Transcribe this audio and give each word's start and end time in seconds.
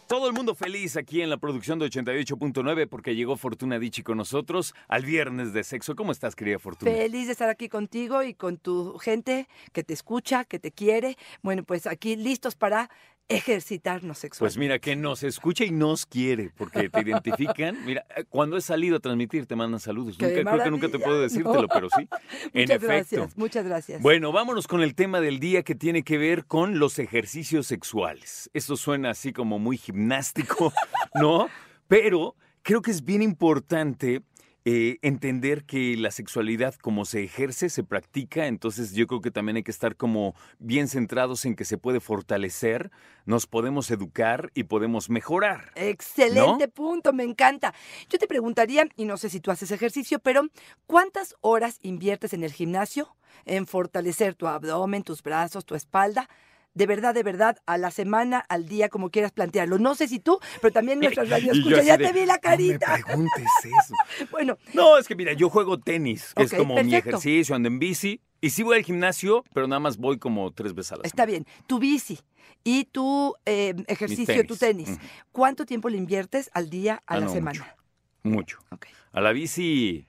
Todo 0.07 0.27
el 0.27 0.33
mundo 0.33 0.55
feliz 0.55 0.97
aquí 0.97 1.21
en 1.21 1.29
la 1.29 1.37
producción 1.37 1.79
de 1.79 1.85
88.9 1.85 2.89
porque 2.89 3.15
llegó 3.15 3.37
Fortuna 3.37 3.79
Dichi 3.79 4.03
con 4.03 4.17
nosotros 4.17 4.75
al 4.89 5.05
viernes 5.05 5.53
de 5.53 5.63
sexo. 5.63 5.95
¿Cómo 5.95 6.11
estás, 6.11 6.35
querida 6.35 6.59
Fortuna? 6.59 6.91
Feliz 6.91 7.27
de 7.27 7.31
estar 7.31 7.47
aquí 7.47 7.69
contigo 7.69 8.23
y 8.23 8.33
con 8.33 8.57
tu 8.57 8.99
gente 8.99 9.47
que 9.71 9.85
te 9.85 9.93
escucha, 9.93 10.43
que 10.43 10.59
te 10.59 10.71
quiere. 10.71 11.17
Bueno, 11.41 11.63
pues 11.63 11.87
aquí 11.87 12.17
listos 12.17 12.55
para 12.55 12.89
ejercitarnos 13.29 14.17
Pues 14.17 14.19
sexualmente. 14.19 14.59
mira, 14.59 14.79
que 14.79 14.95
nos 14.95 15.23
escucha 15.23 15.63
y 15.65 15.71
nos 15.71 16.05
quiere, 16.05 16.51
porque 16.55 16.89
te 16.89 17.01
identifican. 17.01 17.83
Mira, 17.85 18.05
cuando 18.29 18.57
he 18.57 18.61
salido 18.61 18.97
a 18.97 18.99
transmitir 18.99 19.45
te 19.45 19.55
mandan 19.55 19.79
saludos. 19.79 20.17
¡Qué 20.17 20.27
Nunca, 20.27 20.51
creo 20.51 20.63
que 20.65 20.71
nunca 20.71 20.89
te 20.89 20.99
puedo 20.99 21.21
decírtelo, 21.21 21.61
No. 21.63 21.67
pero 21.67 21.89
sí. 21.89 22.01
en 22.53 22.61
muchas 22.61 22.69
efecto. 22.69 22.87
gracias, 22.87 23.37
muchas 23.37 23.65
gracias. 23.65 24.01
Bueno, 24.01 24.31
vámonos 24.31 24.67
con 24.67 24.81
el 24.81 24.93
tema 24.95 25.21
del 25.21 25.39
día 25.39 25.63
que 25.63 25.75
tiene 25.75 26.03
que 26.03 26.17
ver 26.17 26.45
con 26.45 26.79
los 26.79 26.99
ejercicios 26.99 27.67
sexuales. 27.67 28.49
Esto 28.53 28.75
suena 28.77 29.11
así 29.11 29.33
como 29.33 29.59
muy 29.59 29.77
gimnástico, 29.77 30.73
¿no? 31.15 31.47
Pero 31.87 32.35
creo 32.61 32.81
que 32.81 32.91
es 32.91 33.03
bien 33.03 33.21
importante 33.21 34.21
eh, 34.65 34.97
entender 35.01 35.65
que 35.65 35.97
la 35.97 36.09
sexualidad 36.09 36.75
como 36.75 37.03
se 37.03 37.21
ejerce, 37.23 37.69
se 37.69 37.83
practica, 37.83 38.47
entonces 38.47 38.93
yo 38.93 39.07
creo 39.07 39.19
que 39.19 39.29
también 39.29 39.57
hay 39.57 39.63
que 39.63 39.71
estar 39.71 39.97
como 39.97 40.35
bien 40.57 40.87
centrados 40.87 41.43
en 41.43 41.55
que 41.55 41.65
se 41.65 41.77
puede 41.77 41.99
fortalecer, 41.99 42.89
nos 43.25 43.45
podemos 43.45 43.91
educar 43.91 44.51
y 44.53 44.63
podemos 44.63 45.09
mejorar. 45.09 45.71
Excelente 45.75 46.69
punto, 46.69 47.11
me 47.11 47.23
encanta. 47.23 47.73
Yo 48.09 48.17
te 48.17 48.27
preguntaría, 48.27 48.87
y 48.95 49.03
no 49.03 49.17
sé 49.17 49.29
si 49.29 49.41
tú 49.41 49.51
haces 49.51 49.69
ejercicio, 49.71 50.19
pero 50.19 50.47
¿cuántas 50.85 51.35
horas 51.41 51.79
inviertes 51.81 52.33
en 52.33 52.45
el 52.45 52.53
gimnasio 52.53 53.15
en 53.43 53.67
fortalecer 53.67 54.35
tu 54.35 54.47
abdomen, 54.47 55.03
tus 55.03 55.23
brazos, 55.23 55.65
tu 55.65 55.75
espalda? 55.75 56.29
De 56.73 56.85
verdad, 56.87 57.13
de 57.13 57.21
verdad, 57.23 57.57
a 57.65 57.77
la 57.77 57.91
semana, 57.91 58.39
al 58.49 58.67
día, 58.67 58.89
como 58.89 59.09
quieras 59.11 59.31
plantearlo. 59.31 59.77
No 59.77 59.93
sé 59.95 60.07
si 60.07 60.19
tú, 60.19 60.39
pero 60.61 60.73
también 60.73 60.99
nuestras 61.01 61.29
radioescuchas. 61.29 61.85
Ya 61.85 61.97
de, 61.97 62.07
te 62.07 62.13
vi 62.13 62.25
la 62.25 62.39
carita. 62.39 62.87
No 62.89 62.97
me 62.97 63.03
preguntes 63.03 63.45
eso. 63.63 64.27
Bueno, 64.31 64.57
No, 64.73 64.97
es 64.97 65.07
que 65.07 65.15
mira, 65.15 65.33
yo 65.33 65.49
juego 65.49 65.79
tenis, 65.79 66.33
que 66.35 66.43
es 66.43 66.53
como 66.53 66.81
mi 66.83 66.95
ejercicio, 66.95 67.55
ando 67.55 67.67
en 67.67 67.79
bici. 67.79 68.21
Y 68.41 68.49
sí 68.49 68.61
voy 68.63 68.77
al 68.77 68.83
gimnasio, 68.83 69.45
pero 69.53 69.67
nada 69.67 69.79
más 69.79 69.95
voy 69.97 70.17
como 70.19 70.51
tres 70.51 70.73
veces 70.73 70.91
a 70.93 70.95
la 70.97 71.03
está 71.03 71.25
bien. 71.25 71.45
Tu 71.65 71.79
bici 71.79 72.19
y 72.65 72.83
tu 72.85 73.33
eh, 73.45 73.73
ejercicio, 73.87 74.45
tu 74.45 74.57
tenis. 74.57 74.97
¿Cuánto 75.31 75.65
tiempo 75.65 75.87
le 75.89 75.97
inviertes 75.97 76.49
al 76.53 76.69
día, 76.69 76.95
a 77.07 77.13
Ah, 77.13 77.19
la 77.19 77.25
no, 77.27 77.31
semana? 77.33 77.75
Mucho. 78.23 78.57
Ok, 78.71 78.87
A 79.13 79.21
la 79.21 79.31
bici 79.31 80.07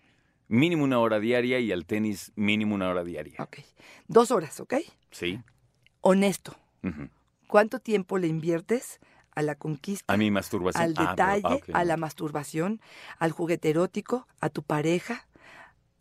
mínimo 0.49 0.83
una 0.83 0.99
hora 0.99 1.21
diaria 1.21 1.61
y 1.61 1.71
al 1.71 1.85
tenis 1.87 2.33
mínimo 2.35 2.75
una 2.75 2.89
hora 2.89 3.05
diaria. 3.05 3.37
ok. 3.39 3.59
Dos 4.09 4.31
horas, 4.33 4.59
¿ok? 4.61 4.75
Sí. 5.13 5.41
Honesto. 6.07 6.55
¿Cuánto 7.49 7.79
tiempo 7.81 8.19
le 8.19 8.27
inviertes 8.27 9.01
a 9.35 9.41
la 9.41 9.55
conquista? 9.55 10.13
A 10.13 10.17
mi 10.19 10.31
masturbación. 10.31 10.83
al 10.85 10.95
Ah, 10.99 11.11
detalle, 11.11 11.43
ah, 11.45 11.55
ok, 11.55 11.71
a 11.73 11.85
la 11.85 11.97
masturbación, 11.97 12.81
al 13.19 13.33
juguete 13.33 13.71
erótico, 13.71 14.27
a 14.39 14.51
tu 14.51 14.63
pareja, 14.63 15.27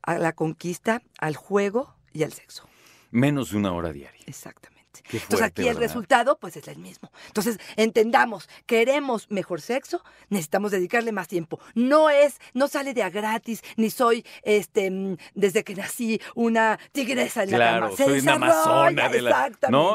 a 0.02 0.18
la 0.18 0.34
conquista, 0.34 1.02
al 1.20 1.38
juego 1.38 1.95
y 2.12 2.23
al 2.23 2.34
sexo. 2.34 2.68
Menos 3.12 3.52
de 3.52 3.58
una 3.58 3.72
hora 3.72 3.94
diaria. 3.94 4.20
Exactamente. 4.28 4.83
Entonces 5.11 5.41
aquí 5.41 5.67
el 5.67 5.77
resultado 5.77 6.38
pues 6.39 6.58
es 6.58 6.67
el 6.67 6.77
mismo. 6.77 7.11
Entonces 7.27 7.59
entendamos, 7.75 8.49
queremos 8.66 9.30
mejor 9.30 9.61
sexo, 9.61 10.03
necesitamos 10.30 10.72
dedicarle 10.72 11.11
más 11.11 11.27
tiempo. 11.27 11.59
No 11.75 12.09
es, 12.09 12.39
no 12.53 12.67
sale 12.67 12.94
de 12.94 13.03
a 13.03 13.09
gratis, 13.09 13.61
ni 13.77 13.89
soy 13.89 14.25
este 14.44 14.89
mm, 14.91 15.17
desde 15.33 15.64
que 15.64 15.75
nací 15.75 16.21
una 16.36 16.80
tigresa 16.91 17.44
en 17.44 17.52
la 17.52 17.58
cama. 17.58 17.91
Se 17.95 18.05
soy 18.05 18.19
una 18.19 18.33
desarrolla, 18.33 18.36
amazona 18.36 19.09
de 19.09 19.21
la- 19.21 19.30
¿no? 19.31 19.36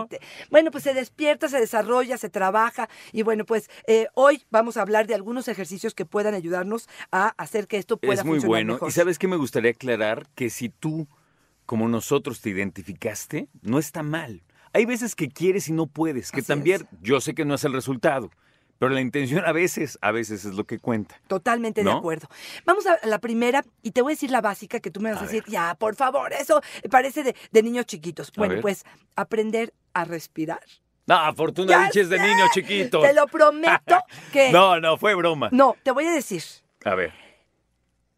Exactamente. 0.04 0.20
Bueno, 0.50 0.70
pues 0.70 0.84
se 0.84 0.94
despierta, 0.94 1.48
se 1.48 1.58
desarrolla, 1.60 2.18
se 2.18 2.28
trabaja 2.28 2.88
y 3.12 3.22
bueno, 3.22 3.44
pues 3.44 3.70
eh, 3.86 4.08
hoy 4.14 4.44
vamos 4.50 4.76
a 4.76 4.82
hablar 4.82 5.06
de 5.06 5.14
algunos 5.14 5.48
ejercicios 5.48 5.94
que 5.94 6.04
puedan 6.06 6.34
ayudarnos 6.34 6.88
a 7.12 7.28
hacer 7.38 7.66
que 7.68 7.76
esto 7.78 7.96
pueda 7.98 8.14
Es 8.20 8.24
muy 8.24 8.36
funcionar 8.36 8.48
bueno. 8.48 8.72
mejor. 8.74 8.88
Y 8.88 8.92
sabes 8.92 9.18
qué 9.18 9.28
me 9.28 9.36
gustaría 9.36 9.70
aclarar 9.70 10.28
que 10.34 10.50
si 10.50 10.68
tú, 10.68 11.08
como 11.66 11.88
nosotros, 11.88 12.40
te 12.40 12.50
identificaste, 12.50 13.48
no 13.62 13.78
está 13.78 14.02
mal. 14.02 14.42
Hay 14.72 14.84
veces 14.84 15.14
que 15.14 15.28
quieres 15.28 15.68
y 15.68 15.72
no 15.72 15.86
puedes, 15.86 16.30
que 16.30 16.40
Así 16.40 16.46
también 16.48 16.82
es. 16.82 16.98
yo 17.02 17.20
sé 17.20 17.34
que 17.34 17.44
no 17.44 17.54
es 17.54 17.64
el 17.64 17.72
resultado, 17.72 18.30
pero 18.78 18.90
la 18.92 19.00
intención 19.00 19.44
a 19.44 19.52
veces, 19.52 19.98
a 20.02 20.12
veces 20.12 20.44
es 20.44 20.54
lo 20.54 20.64
que 20.64 20.78
cuenta. 20.78 21.20
Totalmente 21.26 21.82
de 21.82 21.90
acuerdo. 21.90 22.28
Vamos 22.64 22.86
a 22.86 22.98
la 23.06 23.18
primera 23.18 23.64
y 23.82 23.90
te 23.92 24.02
voy 24.02 24.12
a 24.12 24.14
decir 24.14 24.30
la 24.30 24.40
básica 24.40 24.80
que 24.80 24.90
tú 24.90 25.00
me 25.00 25.10
vas 25.10 25.20
a, 25.20 25.24
A 25.24 25.26
decir, 25.26 25.44
ya, 25.48 25.74
por 25.74 25.96
favor, 25.96 26.32
eso 26.32 26.60
parece 26.90 27.22
de, 27.24 27.34
de 27.50 27.62
niños 27.62 27.86
chiquitos. 27.86 28.30
Bueno, 28.36 28.60
pues 28.60 28.84
aprender 29.16 29.74
a 29.94 30.04
respirar. 30.04 30.60
No, 31.06 31.34
Fortuna 31.34 31.70
Ya 31.70 31.84
diches 31.86 32.10
de 32.10 32.18
niño 32.20 32.44
chiquito. 32.52 33.00
Te 33.00 33.14
lo 33.14 33.26
prometo 33.26 33.96
que... 34.32 34.52
No, 34.52 34.78
no, 34.78 34.98
fue 34.98 35.14
broma. 35.14 35.48
No, 35.52 35.74
te 35.82 35.90
voy 35.90 36.04
a 36.04 36.10
decir, 36.12 36.42
A 36.84 36.94
ver. 36.94 37.14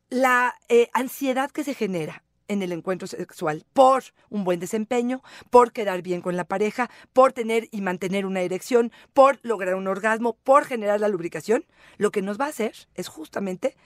la 0.09 0.57
eh, 0.69 0.89
ansiedad 0.93 1.51
que 1.53 1.63
se 1.63 1.75
genera 1.75 2.25
en 2.51 2.63
el 2.63 2.73
encuentro 2.73 3.07
sexual 3.07 3.65
por 3.73 4.03
un 4.29 4.43
buen 4.45 4.59
desempeño, 4.59 5.23
por 5.51 5.73
quedar 5.73 6.03
bien 6.03 6.21
con 6.21 6.37
la 6.37 6.45
pareja, 6.45 6.91
por 7.13 7.33
tener 7.33 7.69
y 7.71 7.81
mantener 7.81 8.27
una 8.27 8.41
erección, 8.41 8.91
por 9.15 9.39
lograr 9.43 9.77
un 9.77 9.87
orgasmo, 9.87 10.37
por 10.43 10.65
generar 10.65 11.01
la 11.01 11.09
lubricación, 11.09 11.65
lo 11.97 12.11
que 12.11 12.23
nos 12.23 12.41
va 12.41 12.47
a 12.47 12.49
hacer 12.49 12.75
es 12.95 13.07
justamente 13.07 13.77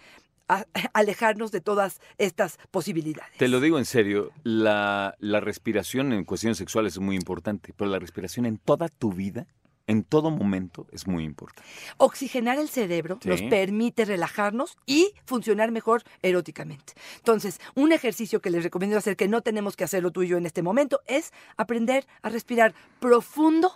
alejarnos 0.94 1.52
de 1.52 1.60
todas 1.60 2.00
estas 2.16 2.58
posibilidades. 2.70 3.36
Te 3.36 3.48
lo 3.48 3.60
digo 3.60 3.78
en 3.78 3.84
serio, 3.84 4.30
la, 4.44 5.14
la 5.18 5.40
respiración 5.40 6.14
en 6.14 6.24
cuestiones 6.24 6.56
sexuales 6.56 6.94
es 6.94 7.00
muy 7.00 7.16
importante, 7.16 7.74
pero 7.76 7.90
la 7.90 7.98
respiración 7.98 8.46
en 8.46 8.56
toda 8.56 8.88
tu 8.88 9.12
vida, 9.12 9.46
en 9.86 10.02
todo 10.02 10.30
momento, 10.30 10.86
es 10.92 11.06
muy 11.06 11.24
importante. 11.24 11.62
Oxigenar 11.98 12.58
el 12.58 12.68
cerebro 12.68 13.18
Sí. 13.20 13.28
nos 13.28 13.42
permite 13.42 14.04
relajarnos 14.04 14.76
y 14.86 15.12
funcionar 15.26 15.70
mejor 15.70 16.02
eróticamente. 16.22 16.94
Entonces, 17.16 17.60
un 17.74 17.92
ejercicio 17.92 18.40
que 18.40 18.50
les 18.50 18.64
recomiendo 18.64 18.96
hacer, 18.96 19.16
que 19.16 19.28
no 19.28 19.42
tenemos 19.42 19.76
que 19.76 19.84
hacerlo 19.84 20.10
tú 20.10 20.22
y 20.22 20.28
yo 20.28 20.38
en 20.38 20.46
este 20.46 20.62
momento, 20.62 21.00
es 21.06 21.32
aprender 21.56 22.06
a 22.22 22.28
respirar 22.30 22.74
profundo. 23.00 23.72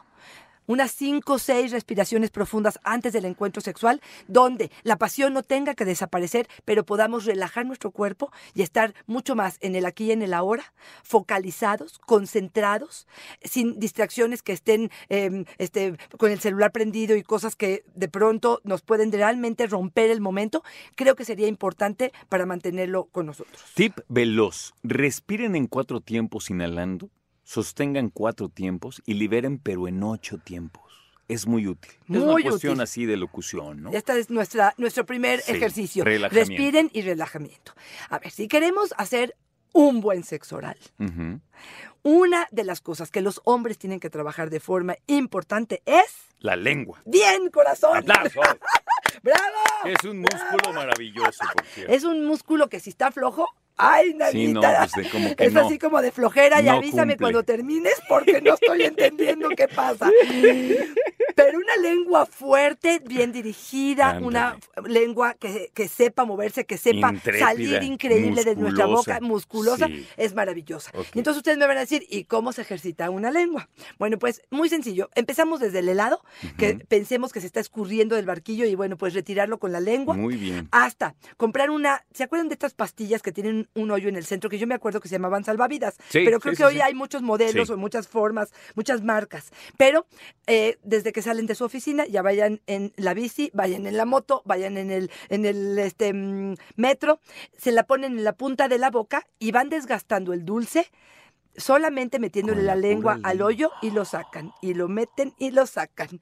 Unas 0.68 0.92
cinco 0.92 1.32
o 1.32 1.38
seis 1.38 1.72
respiraciones 1.72 2.30
profundas 2.30 2.78
antes 2.84 3.12
del 3.12 3.24
encuentro 3.24 3.60
sexual, 3.60 4.00
donde 4.28 4.70
la 4.84 4.96
pasión 4.96 5.32
no 5.32 5.42
tenga 5.42 5.74
que 5.74 5.84
desaparecer, 5.84 6.46
pero 6.64 6.84
podamos 6.84 7.24
relajar 7.24 7.66
nuestro 7.66 7.90
cuerpo 7.90 8.30
y 8.54 8.62
estar 8.62 8.94
mucho 9.06 9.34
más 9.34 9.56
en 9.60 9.74
el 9.74 9.86
aquí 9.86 10.04
y 10.04 10.12
en 10.12 10.22
el 10.22 10.34
ahora, 10.34 10.72
focalizados, 11.02 11.98
concentrados, 11.98 13.08
sin 13.42 13.80
distracciones 13.80 14.42
que 14.42 14.52
estén 14.52 14.90
eh, 15.08 15.44
este, 15.56 15.96
con 16.18 16.30
el 16.30 16.38
celular 16.38 16.70
prendido 16.70 17.16
y 17.16 17.22
cosas 17.22 17.56
que 17.56 17.82
de 17.94 18.08
pronto 18.08 18.60
nos 18.62 18.82
pueden 18.82 19.10
realmente 19.10 19.66
romper 19.66 20.10
el 20.10 20.20
momento, 20.20 20.62
creo 20.94 21.16
que 21.16 21.24
sería 21.24 21.48
importante 21.48 22.12
para 22.28 22.46
mantenerlo 22.46 23.06
con 23.06 23.26
nosotros. 23.26 23.62
Tip 23.74 23.98
veloz. 24.08 24.74
Respiren 24.82 25.56
en 25.56 25.66
cuatro 25.66 26.00
tiempos 26.00 26.50
inhalando, 26.50 27.08
sostengan 27.48 28.10
cuatro 28.10 28.50
tiempos 28.50 29.00
y 29.06 29.14
liberen 29.14 29.58
pero 29.58 29.88
en 29.88 30.02
ocho 30.02 30.36
tiempos. 30.36 30.82
Es 31.28 31.46
muy 31.46 31.66
útil. 31.66 31.92
es 31.92 32.08
Muy 32.08 32.18
una 32.20 32.50
cuestión 32.50 32.72
útil. 32.74 32.82
así 32.82 33.06
de 33.06 33.16
locución, 33.16 33.82
¿no? 33.82 33.90
Este 33.92 34.18
es 34.18 34.28
nuestra, 34.28 34.74
nuestro 34.76 35.06
primer 35.06 35.40
Sí, 35.40 35.52
ejercicio. 35.52 36.04
relajamiento. 36.04 36.50
Respiren 36.50 36.90
y 36.92 37.00
relajamiento. 37.02 37.72
A 38.10 38.18
ver, 38.18 38.30
si 38.32 38.48
queremos 38.48 38.92
hacer 38.98 39.34
un 39.72 40.02
buen 40.02 40.24
sexo 40.24 40.56
oral, 40.56 40.76
una 42.02 42.48
de 42.50 42.64
las 42.64 42.80
cosas 42.82 43.10
que 43.10 43.22
los 43.22 43.40
hombres 43.44 43.78
tienen 43.78 43.98
que 44.00 44.10
trabajar 44.10 44.50
de 44.50 44.60
forma 44.60 44.96
importante 45.06 45.82
es... 45.86 46.04
La 46.40 46.54
lengua. 46.54 47.00
Bien, 47.06 47.50
corazón. 47.50 47.96
¡Aplauso! 47.98 48.40
¡Bravo! 49.22 49.40
es 49.86 50.04
un 50.04 50.20
músculo 50.20 50.72
maravilloso, 50.74 51.44
por 51.54 51.64
cierto. 51.66 51.92
Es 51.92 52.04
un 52.04 52.26
músculo 52.26 52.68
que 52.68 52.78
si 52.80 52.90
está 52.90 53.10
flojo, 53.10 53.48
¡ay, 53.78 54.16
Sí, 54.32 54.48
no, 54.52 54.60
nanita! 54.60 54.88
pues 54.94 55.04
de 55.06 55.10
como 55.10 55.34
que 55.36 55.44
es 55.46 55.52
no. 55.54 55.66
así 55.66 55.78
como 55.78 56.02
de 56.02 56.12
flojera 56.12 56.60
y 56.60 56.64
No 56.64 56.72
avísame 56.72 57.12
cumple. 57.14 57.16
cuando 57.18 57.42
termines 57.44 57.94
porque 58.08 58.40
no 58.42 58.54
estoy 58.54 58.82
entendiendo 58.82 59.48
qué 59.50 59.68
pasa. 59.68 60.10
Pero 61.38 61.58
una 61.58 61.76
lengua 61.76 62.26
fuerte, 62.26 63.00
bien 63.04 63.30
dirigida, 63.32 64.18
una 64.20 64.58
lengua 64.86 65.34
que, 65.34 65.70
que 65.72 65.86
sepa 65.88 66.24
moverse, 66.24 66.66
que 66.66 66.76
sepa 66.78 67.12
Intrépida, 67.12 67.46
salir 67.46 67.82
increíble 67.84 68.42
de 68.44 68.56
nuestra 68.56 68.86
boca, 68.86 69.20
musculosa, 69.20 69.86
Sí. 69.86 70.04
es 70.16 70.34
maravillosa. 70.34 70.90
Y 71.14 71.18
entonces 71.18 71.38
ustedes 71.38 71.56
me 71.58 71.66
van 71.66 71.76
a 71.76 71.80
decir, 71.80 72.04
¿y 72.10 72.24
cómo 72.24 72.52
se 72.52 72.62
ejercita 72.62 73.08
una 73.10 73.30
lengua? 73.30 73.68
Bueno, 73.98 74.18
pues 74.18 74.42
muy 74.50 74.68
sencillo. 74.68 75.10
Empezamos 75.14 75.60
desde 75.60 75.78
el 75.78 75.88
helado, 75.88 76.22
que 76.56 76.74
pensemos 76.74 77.32
que 77.32 77.40
se 77.40 77.46
está 77.46 77.60
escurriendo 77.60 78.16
del 78.16 78.26
barquillo 78.26 78.64
y 78.66 78.74
bueno, 78.74 78.96
pues 78.96 79.14
retirarlo 79.14 79.58
con 79.58 79.70
la 79.70 79.80
lengua 79.80 80.16
Muy 80.16 80.36
bien. 80.36 80.68
hasta 80.72 81.14
comprar 81.36 81.70
una, 81.70 82.04
¿se 82.12 82.24
acuerdan 82.24 82.48
de 82.48 82.54
estas 82.54 82.74
pastillas 82.74 83.22
que 83.22 83.30
tienen 83.30 83.68
un 83.74 83.90
hoyo 83.92 84.08
en 84.08 84.16
el 84.16 84.24
centro? 84.26 84.50
Que 84.50 84.58
yo 84.58 84.66
me 84.66 84.74
acuerdo 84.74 85.00
que 85.00 85.08
se 85.08 85.14
llamaban 85.14 85.44
salvavidas, 85.44 85.94
Sí, 86.08 86.22
pero 86.24 86.40
creo 86.40 86.54
sí, 86.54 86.58
que 86.58 86.64
hoy 86.64 86.80
hay 86.80 86.94
muchos 86.94 87.22
modelos 87.22 87.70
o 87.70 87.76
muchas 87.76 88.08
formas, 88.08 88.52
muchas 88.74 89.02
marcas. 89.02 89.52
Pero 89.76 90.06
eh, 90.48 90.78
desde 90.82 91.12
que 91.12 91.22
salen 91.28 91.46
de 91.46 91.54
su 91.54 91.64
oficina, 91.64 92.06
ya 92.06 92.22
vayan 92.22 92.62
en 92.66 92.94
la 92.96 93.12
bici, 93.12 93.50
vayan 93.52 93.86
en 93.86 93.98
la 93.98 94.06
moto, 94.06 94.40
vayan 94.46 94.78
en 94.78 94.90
el, 94.90 95.10
en 95.28 95.44
el 95.44 95.78
este, 95.78 96.14
mm, 96.14 96.54
metro, 96.76 97.20
se 97.58 97.70
la 97.70 97.82
ponen 97.82 98.16
en 98.16 98.24
la 98.24 98.32
punta 98.32 98.66
de 98.66 98.78
la 98.78 98.90
boca 98.90 99.26
y 99.38 99.52
van 99.52 99.68
desgastando 99.68 100.32
el 100.32 100.46
dulce 100.46 100.90
solamente 101.58 102.18
metiéndole 102.18 102.62
la, 102.62 102.74
la 102.74 102.80
lengua 102.80 103.12
al 103.22 103.36
lengua. 103.38 103.46
hoyo 103.46 103.70
y 103.82 103.90
lo 103.90 104.04
sacan, 104.04 104.52
y 104.62 104.74
lo 104.74 104.88
meten 104.88 105.34
y 105.38 105.50
lo 105.50 105.66
sacan. 105.66 106.08
Qué 106.08 106.18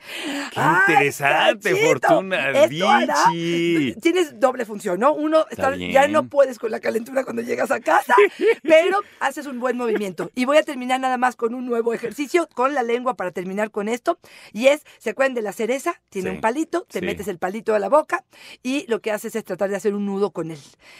¡Ay, 0.57 0.77
interesante, 0.89 1.71
Cachito! 1.71 1.87
Fortuna 1.89 2.45
hará-. 2.45 2.69
Tienes 4.03 4.39
doble 4.41 4.65
función, 4.65 5.01
¿no? 5.01 5.13
Uno, 5.15 5.47
Está 5.51 5.75
ya 5.77 6.09
no 6.09 6.29
puedes 6.29 6.59
con 6.59 6.71
la 6.71 6.81
calentura 6.81 7.25
cuando 7.25 7.43
llegas 7.43 7.71
a 7.71 7.81
casa, 7.81 8.15
pero 8.63 9.01
haces 9.21 9.47
un 9.47 9.61
buen 9.61 9.77
movimiento. 9.77 10.31
Y 10.35 10.45
voy 10.45 10.57
a 10.59 10.63
terminar 10.63 11.01
nada 11.01 11.17
más 11.19 11.37
con 11.37 11.55
un 11.55 11.67
nuevo 11.67 11.93
ejercicio 11.95 12.49
con 12.55 12.75
la 12.75 12.83
lengua 12.83 13.15
para 13.15 13.31
terminar 13.31 13.71
con 13.71 13.89
esto. 13.89 14.19
Y 14.53 14.69
es, 14.69 14.83
¿se 14.99 15.11
acuerdan 15.11 15.35
de 15.35 15.43
la 15.43 15.53
cereza? 15.53 16.01
Tiene 16.09 16.31
Sí, 16.31 16.35
un 16.37 16.41
palito, 16.41 16.87
te 16.91 17.01
sí. 17.01 17.05
metes 17.07 17.29
el 17.29 17.39
palito 17.39 17.75
a 17.75 17.79
la 17.79 17.89
boca 17.89 18.25
y 18.63 18.85
lo 18.89 19.01
que 19.01 19.11
haces 19.13 19.35
es 19.37 19.45
tratar 19.45 19.71
de 19.71 19.77
hacer 19.77 19.95
un 19.95 20.07
nudo 20.07 20.31
con 20.31 20.51
él. 20.51 20.59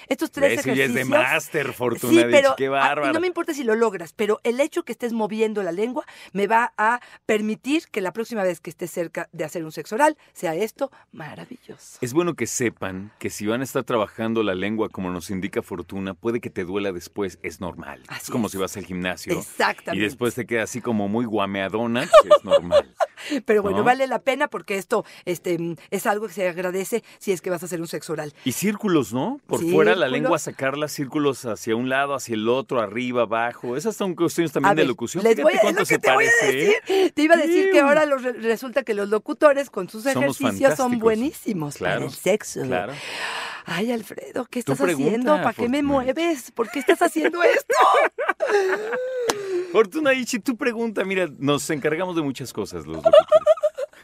Estos 0.09 0.31
tres 0.31 0.59
Eso 0.61 0.69
ya 0.69 0.85
es 0.85 0.95
de 0.95 1.01
ejercicios... 1.03 1.09
máster, 1.09 1.73
Fortuna 1.73 2.13
Sí, 2.23 2.27
pero 2.31 2.55
Qué 2.57 2.69
bárbaro. 2.69 3.13
no 3.13 3.21
me 3.21 3.27
importa 3.27 3.55
si 3.55 3.65
lo 3.65 3.75
logras, 3.75 4.13
pero 4.13 4.26
el 4.45 4.61
hecho 4.61 4.85
que 4.85 4.93
estés 4.93 5.13
moviendo 5.13 5.63
la 5.63 5.73
lengua 5.73 6.05
me 6.33 6.47
va 6.47 6.73
a 6.77 7.01
permitir 7.27 7.89
que 7.91 8.01
la 8.01 8.13
próxima 8.13 8.43
vez 8.43 8.61
que 8.61 8.71
estés 8.71 8.91
cerca 8.91 9.29
de 9.33 9.45
hacer 9.45 9.65
un 9.65 9.73
sexo 9.73 9.95
oral 9.95 10.17
sea 10.33 10.55
esto 10.55 10.91
maravilloso. 11.13 11.99
Es 12.01 12.13
bueno 12.13 12.35
que 12.35 12.47
sepan 12.47 13.13
que 13.19 13.31
si 13.31 13.47
van 13.47 13.61
a 13.61 13.65
estar 13.65 13.85
trabajando 13.85 14.43
la 14.43 14.55
lengua 14.55 14.89
como 14.89 15.11
nos 15.11 15.31
indica 15.31 15.63
Fortuna, 15.63 16.15
puede 16.15 16.41
que 16.41 16.51
te 16.51 16.65
duela 16.65 16.93
después, 16.93 17.39
es 17.43 17.61
normal. 17.61 18.03
es 18.21 18.31
como 18.31 18.47
es. 18.47 18.53
si 18.53 18.59
vas 18.59 18.77
al 18.77 18.85
gimnasio 18.85 19.39
Exactamente. 19.39 20.03
y 20.03 20.07
después 20.07 20.35
te 20.35 20.47
queda 20.47 20.65
así 20.65 20.81
como 20.81 21.09
muy 21.09 21.25
guameadona, 21.25 22.09
pues 22.23 22.39
es 22.39 22.45
normal. 22.45 22.95
Pero 23.45 23.63
bueno, 23.63 23.79
¿no? 23.79 23.85
vale 23.85 24.07
la 24.07 24.21
pena 24.21 24.49
porque 24.49 24.77
esto 24.77 25.05
este, 25.25 25.77
es 25.91 26.07
algo 26.07 26.27
que 26.27 26.33
se 26.33 26.49
agradece 26.49 27.03
si 27.19 27.33
es 27.33 27.41
que 27.41 27.51
vas 27.51 27.63
a 27.63 27.67
hacer 27.67 27.81
un 27.81 27.89
sexo 27.89 28.13
oral. 28.13 28.35
Y 28.45 28.53
círculos, 28.53 29.13
¿no? 29.13 29.41
Por 29.47 29.61
fuera 29.71 29.95
la 29.95 30.09
lengua 30.09 30.39
sacarla 30.39 30.89
círculos 30.89 31.45
hacia 31.47 31.77
un 31.77 31.89
lado, 31.89 32.15
hacia 32.15 32.35
el 32.35 32.49
otro, 32.49 32.81
arriba, 32.81 33.23
abajo. 33.23 33.77
Esas 33.77 33.97
son 33.97 34.15
cuestiones 34.17 34.51
también 34.53 34.73
A 34.73 34.75
de 34.75 34.83
ver, 34.83 34.89
locución. 34.89 35.23
les 35.23 35.41
voy 35.41 35.53
a, 35.53 35.69
es 35.69 35.75
lo 35.77 35.85
que 35.87 35.99
te 35.99 36.11
voy 36.13 36.25
a. 36.25 36.29
¿eh? 36.29 36.33
decir. 36.87 37.13
Te 37.15 37.23
iba 37.23 37.35
a 37.35 37.39
decir 37.39 37.71
que 37.71 37.81
ahora 37.81 38.05
los- 38.07 38.23
resulta 38.23 38.83
que 38.83 38.95
los 38.95 39.09
locutores 39.09 39.71
con 39.71 39.89
sus 39.89 40.03
Somos 40.05 40.41
ejercicios 40.41 40.75
son 40.77 40.99
buenísimos 40.99 41.79
para 41.79 41.93
Claro, 41.93 42.07
el 42.07 42.13
sexo. 42.13 42.63
Claro. 42.63 42.93
Ay, 43.67 43.91
Alfredo, 43.93 44.47
¿qué 44.51 44.61
estás 44.61 44.81
haciendo? 44.81 45.35
¿Para 45.37 45.53
qué 45.53 45.69
me 45.69 45.83
mueves? 45.83 46.51
¿Por 46.53 46.71
qué 46.71 46.79
estás 46.79 47.03
haciendo 47.03 47.43
esto? 47.43 47.75
Fortuna 49.73 50.15
Ichi, 50.15 50.39
tu 50.39 50.57
pregunta, 50.57 51.05
mira, 51.05 51.29
nos 51.39 51.69
encargamos 51.71 52.17
de 52.17 52.23
muchas 52.23 52.53
cosas 52.53 52.87
los 52.87 52.97
locutores. 52.97 53.27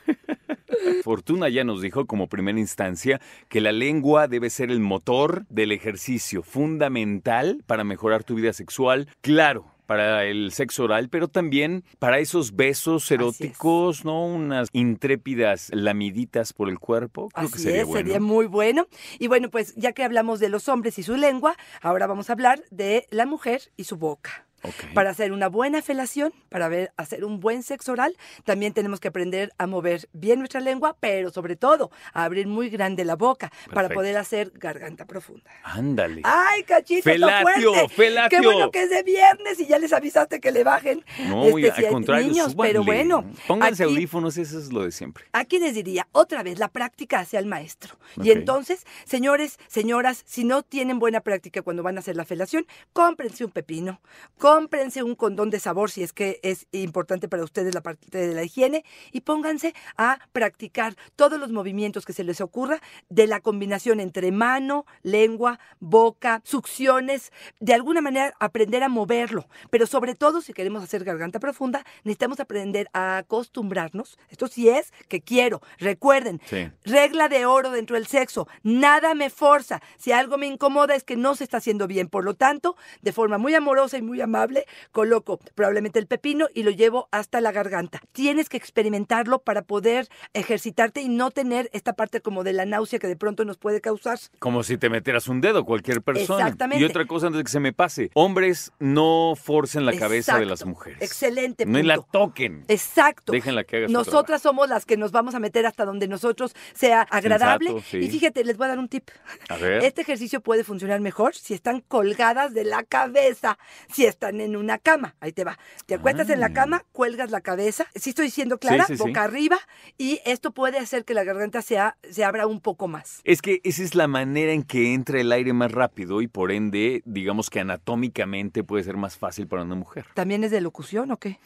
Fortuna 1.05 1.49
ya 1.49 1.65
nos 1.65 1.81
dijo 1.81 2.07
como 2.07 2.29
primera 2.29 2.59
instancia 2.59 3.21
que 3.49 3.61
la 3.61 3.73
lengua 3.73 4.27
debe 4.29 4.51
ser 4.51 4.71
el 4.71 4.81
motor 4.81 5.45
del 5.49 5.73
ejercicio 5.73 6.43
fundamental 6.43 7.63
para 7.67 7.85
mejorar 7.85 8.25
tu 8.25 8.35
vida 8.35 8.53
sexual. 8.53 9.09
Claro. 9.21 9.72
Para 9.93 10.25
el 10.25 10.53
sexo 10.53 10.85
oral, 10.85 11.11
pero 11.11 11.29
también 11.29 11.85
para 11.99 12.19
esos 12.19 12.57
besos 12.57 13.05
es. 13.05 13.11
eróticos, 13.11 14.07
¿no? 14.07 14.25
Unas 14.25 14.71
intrépidas 14.73 15.69
lamiditas 15.75 16.55
por 16.55 16.71
el 16.71 16.79
cuerpo. 16.79 17.29
Creo 17.29 17.51
que 17.51 17.59
sería 17.59 17.83
es, 17.83 17.87
bueno. 17.87 18.07
sería 18.07 18.21
muy 18.21 18.47
bueno. 18.47 18.87
Y 19.19 19.27
bueno, 19.27 19.51
pues 19.51 19.75
ya 19.77 19.93
que 19.93 20.03
hablamos 20.03 20.41
de 20.41 20.49
los 20.49 20.69
hombres 20.71 20.99
y 20.99 21.03
su 21.03 21.17
lengua, 21.17 21.57
ahora 21.83 22.07
vamos 22.07 22.31
a 22.31 22.33
hablar 22.33 22.65
de 22.71 23.07
la 23.11 23.27
mujer 23.27 23.71
y 23.77 23.85
su 23.85 23.99
boca. 23.99 24.47
Para 24.95 25.11
hacer 25.11 25.33
una 25.33 25.49
buena 25.49 25.83
felación, 25.83 26.33
para 26.49 26.69
ver, 26.69 26.93
hacer 26.97 27.25
un 27.25 27.41
buen 27.41 27.63
sexo 27.63 27.93
oral, 27.93 28.17
también 28.45 28.73
tenemos 28.73 29.01
que 29.01 29.09
aprender 29.09 29.53
a 29.59 29.67
mover 29.67 30.09
bien 30.13 30.39
nuestra 30.39 30.61
lengua, 30.61 30.97
pero 31.01 31.31
sobre 31.31 31.57
todo 31.57 31.91
a 32.13 32.25
abrir 32.25 32.47
muy 32.47 32.69
grande 32.71 33.05
la 33.05 33.17
boca 33.17 33.51
para 33.75 33.89
poder 33.89 34.17
hacer 34.17 34.53
garganta 34.55 35.05
profunda. 35.07 35.51
Ándale. 35.65 36.23
¡Ay, 36.25 36.63
cachito! 36.63 37.03
Felatio, 37.03 37.73
fuerte! 37.73 37.95
felatio. 37.95 38.41
¡Qué 38.41 38.47
bueno 38.47 38.71
que 38.71 38.83
es 38.83 38.91
de 38.91 39.03
viernes 39.03 39.59
y 39.61 39.67
ya 39.67 39.79
les 39.79 39.93
avisaste 39.93 40.41
que 40.41 40.53
le 40.53 40.63
bajen! 40.65 41.05
no, 41.29 41.45
este, 41.47 41.73
si 41.81 41.85
al 41.87 41.93
contrario, 41.93 42.29
niños, 42.29 42.55
pero 42.57 42.83
súbanle. 42.83 43.05
bueno. 43.05 43.25
Pónganse 43.49 43.85
aquí- 43.85 43.93
audífonos, 43.95 44.37
eso 44.39 44.59
es 44.59 44.73
lo 44.73 44.85
de 44.85 44.93
siempre. 44.93 45.25
Aquí 45.33 45.59
les 45.59 45.75
diría, 45.75 46.07
otra 46.13 46.43
vez, 46.43 46.59
la 46.59 46.69
práctica 46.69 47.21
hacia 47.21 47.39
el 47.39 47.47
maestro. 47.47 47.97
Y 48.23 48.31
entonces, 48.31 48.87
señores, 49.05 49.59
señoras, 49.67 50.23
si 50.27 50.45
no 50.45 50.63
tienen 50.63 50.99
buena 50.99 51.21
práctica 51.21 51.63
cuando 51.63 51.83
van 51.83 51.97
a 51.97 52.01
hacer 52.01 52.15
la 52.17 52.25
felación, 52.25 52.67
cómprense 52.93 53.45
un 53.45 53.51
pepino, 53.51 54.01
cómprense 54.39 54.52
un 54.59 55.15
condón 55.17 55.51
de 55.51 55.61
sabor 55.61 55.91
si 55.91 56.03
es 56.03 56.13
que 56.13 56.41
es 56.43 56.67
importante 56.73 57.29
para 57.29 57.45
ustedes 57.45 57.75
la 57.75 57.81
parte 57.83 58.27
de 58.27 58.35
la 58.35 58.43
higiene 58.43 58.85
y 59.11 59.21
pónganse 59.23 59.75
a 59.97 60.19
practicar 60.33 60.95
todos 61.17 61.39
los 61.39 61.51
movimientos 61.53 62.05
que 62.05 62.13
se 62.13 62.25
les 62.25 62.41
ocurra 62.41 62.81
de 63.09 63.27
la 63.27 63.41
combinación 63.41 64.01
entre 64.01 64.33
mano, 64.33 64.85
lengua, 65.03 65.59
boca, 65.81 66.41
succiones, 66.45 67.33
de 67.61 67.75
alguna 67.75 68.01
manera 68.01 68.35
aprender 68.41 68.83
a 68.83 68.89
moverlo. 68.89 69.47
Pero 69.71 69.87
sobre 69.87 70.15
todo, 70.15 70.41
si 70.41 70.53
queremos 70.53 70.83
hacer 70.83 71.05
garganta 71.05 71.39
profunda, 71.41 71.85
necesitamos 72.05 72.41
aprender 72.41 72.89
a 72.93 73.19
acostumbrarnos. 73.19 74.19
Esto 74.29 74.49
sí 74.49 74.69
es 74.69 74.93
que 75.09 75.21
quiero. 75.21 75.61
Recuerden, 75.79 76.41
Sí. 76.47 76.71
regla 76.85 77.29
de 77.29 77.47
oro 77.47 77.71
dentro 77.71 77.97
del 77.97 78.07
sexo. 78.07 78.49
Nada 78.63 79.15
me 79.15 79.31
forza. 79.31 79.81
Si 79.99 80.13
algo 80.13 80.37
me 80.39 80.47
incomoda 80.47 80.95
es 80.95 81.05
que 81.05 81.17
no 81.17 81.35
se 81.35 81.45
está 81.45 81.59
haciendo 81.59 81.87
bien. 81.87 82.09
Por 82.09 82.25
lo 82.25 82.35
tanto, 82.35 82.77
de 83.01 83.13
forma 83.13 83.39
muy 83.39 83.55
amorosa 83.55 83.97
y 83.99 84.03
muy 84.03 84.21
amable, 84.21 84.42
coloco 84.91 85.39
probablemente 85.55 85.99
el 85.99 86.07
pepino 86.07 86.49
y 86.55 86.63
lo 86.63 86.71
llevo 86.71 87.09
hasta 87.11 87.41
la 87.41 87.53
garganta. 87.53 88.01
Tienes 88.13 88.49
que 88.49 88.57
experimentarlo 88.57 89.41
para 89.41 89.63
poder 89.63 90.09
ejercitarte 90.35 91.01
y 91.01 91.09
no 91.09 91.31
tener 91.31 91.71
esta 91.73 91.95
parte 91.95 92.21
como 92.21 92.45
de 92.45 92.53
la 92.53 92.65
náusea 92.65 92.99
que 92.99 93.09
de 93.09 93.17
pronto 93.17 93.45
nos 93.45 93.59
puede 93.59 93.81
causar. 93.81 94.19
Como 94.39 94.63
si 94.63 94.77
te 94.77 94.91
metieras 94.91 95.29
un 95.29 95.41
dedo, 95.41 95.65
cualquier 95.65 96.03
persona. 96.03 96.45
Exactamente. 96.45 96.83
Y 96.83 96.87
otra 96.87 97.07
cosa 97.07 97.27
antes 97.27 97.39
de 97.39 97.45
que 97.45 97.51
se 97.51 97.61
me 97.61 97.73
pase. 97.73 98.11
Hombres, 98.15 98.73
no 98.79 99.35
forcen 99.37 99.87
la 99.87 99.97
cabeza 99.97 100.39
de 100.39 100.47
las 100.47 100.65
mujeres. 100.65 101.01
Excelente 101.01 101.67
No 101.67 101.83
la 101.83 101.99
toquen. 101.99 102.65
Exacto. 102.69 103.33
Déjenla 103.33 103.65
que 103.65 103.77
haga 103.79 103.89
Nosotras 103.89 104.43
somos 104.43 104.69
las 104.69 104.87
que 104.87 104.97
nos 104.97 105.13
vamos 105.13 105.35
a 105.35 105.41
meter 105.41 105.67
hasta 105.67 105.85
donde 105.85 106.09
nosotros 106.09 106.55
sea 106.75 107.03
agradable. 107.03 107.69
Sensato, 107.69 107.89
sí. 107.91 107.99
Y 107.99 108.11
fíjate, 108.11 108.45
les 108.45 108.57
voy 108.57 108.67
a 108.67 108.69
dar 108.69 108.79
un 108.79 108.89
tip. 108.89 109.11
A 109.49 109.57
ver. 109.57 109.85
Este 109.85 110.03
ejercicio 110.03 110.41
puede 110.41 110.65
funcionar 110.65 111.01
mejor 111.01 111.35
si 111.35 111.55
están 111.55 111.81
colgadas 111.81 112.55
de 112.55 112.65
la 112.65 112.83
cabeza, 112.83 113.59
si 113.93 114.05
están 114.07 114.32
en 114.41 114.57
una 114.57 114.79
cama. 114.79 115.15
Ahí 115.21 115.33
te 115.33 115.45
va. 115.45 115.59
Te 115.87 115.95
acuestas 115.95 116.29
en 116.31 116.41
la 116.41 116.47
Ah. 116.47 116.53
cama, 116.53 116.85
cuelgas 116.93 117.31
la 117.31 117.41
cabeza. 117.41 117.87
Si 117.95 118.11
estoy 118.11 118.27
diciendo 118.27 118.59
clara, 118.59 118.85
sí, 118.87 118.97
sí. 118.97 119.03
boca 119.03 119.23
arriba. 119.25 119.59
Y 119.99 120.21
esto 120.25 120.53
puede 120.53 120.79
hacer 120.79 121.05
que 121.05 121.15
la 121.15 121.25
garganta 121.25 121.63
sea, 121.63 121.97
se 122.11 122.25
abra 122.25 122.47
un 122.47 122.61
poco 122.61 122.89
más. 122.89 123.21
Es 123.25 123.43
que 123.43 123.61
esa 123.65 123.83
es 123.83 123.95
la 123.95 124.09
manera 124.09 124.53
en 124.53 124.63
que 124.63 124.95
entra 124.95 125.21
el 125.21 125.33
aire 125.33 125.53
más 125.53 125.73
rápido 125.73 126.21
y 126.23 126.29
por 126.29 126.53
ende, 126.53 127.03
digamos 127.05 127.51
que 127.51 127.61
anatómicamente 127.61 128.65
puede 128.65 128.85
ser 128.85 128.97
más 128.97 129.17
fácil 129.17 129.47
para 129.47 129.63
una 129.63 129.75
mujer. 129.75 130.07
¿También 130.15 130.45
es 130.45 130.51
de 130.51 130.61
locución 130.61 131.11
o 131.11 131.17
qué? 131.19 131.39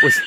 Pues 0.00 0.20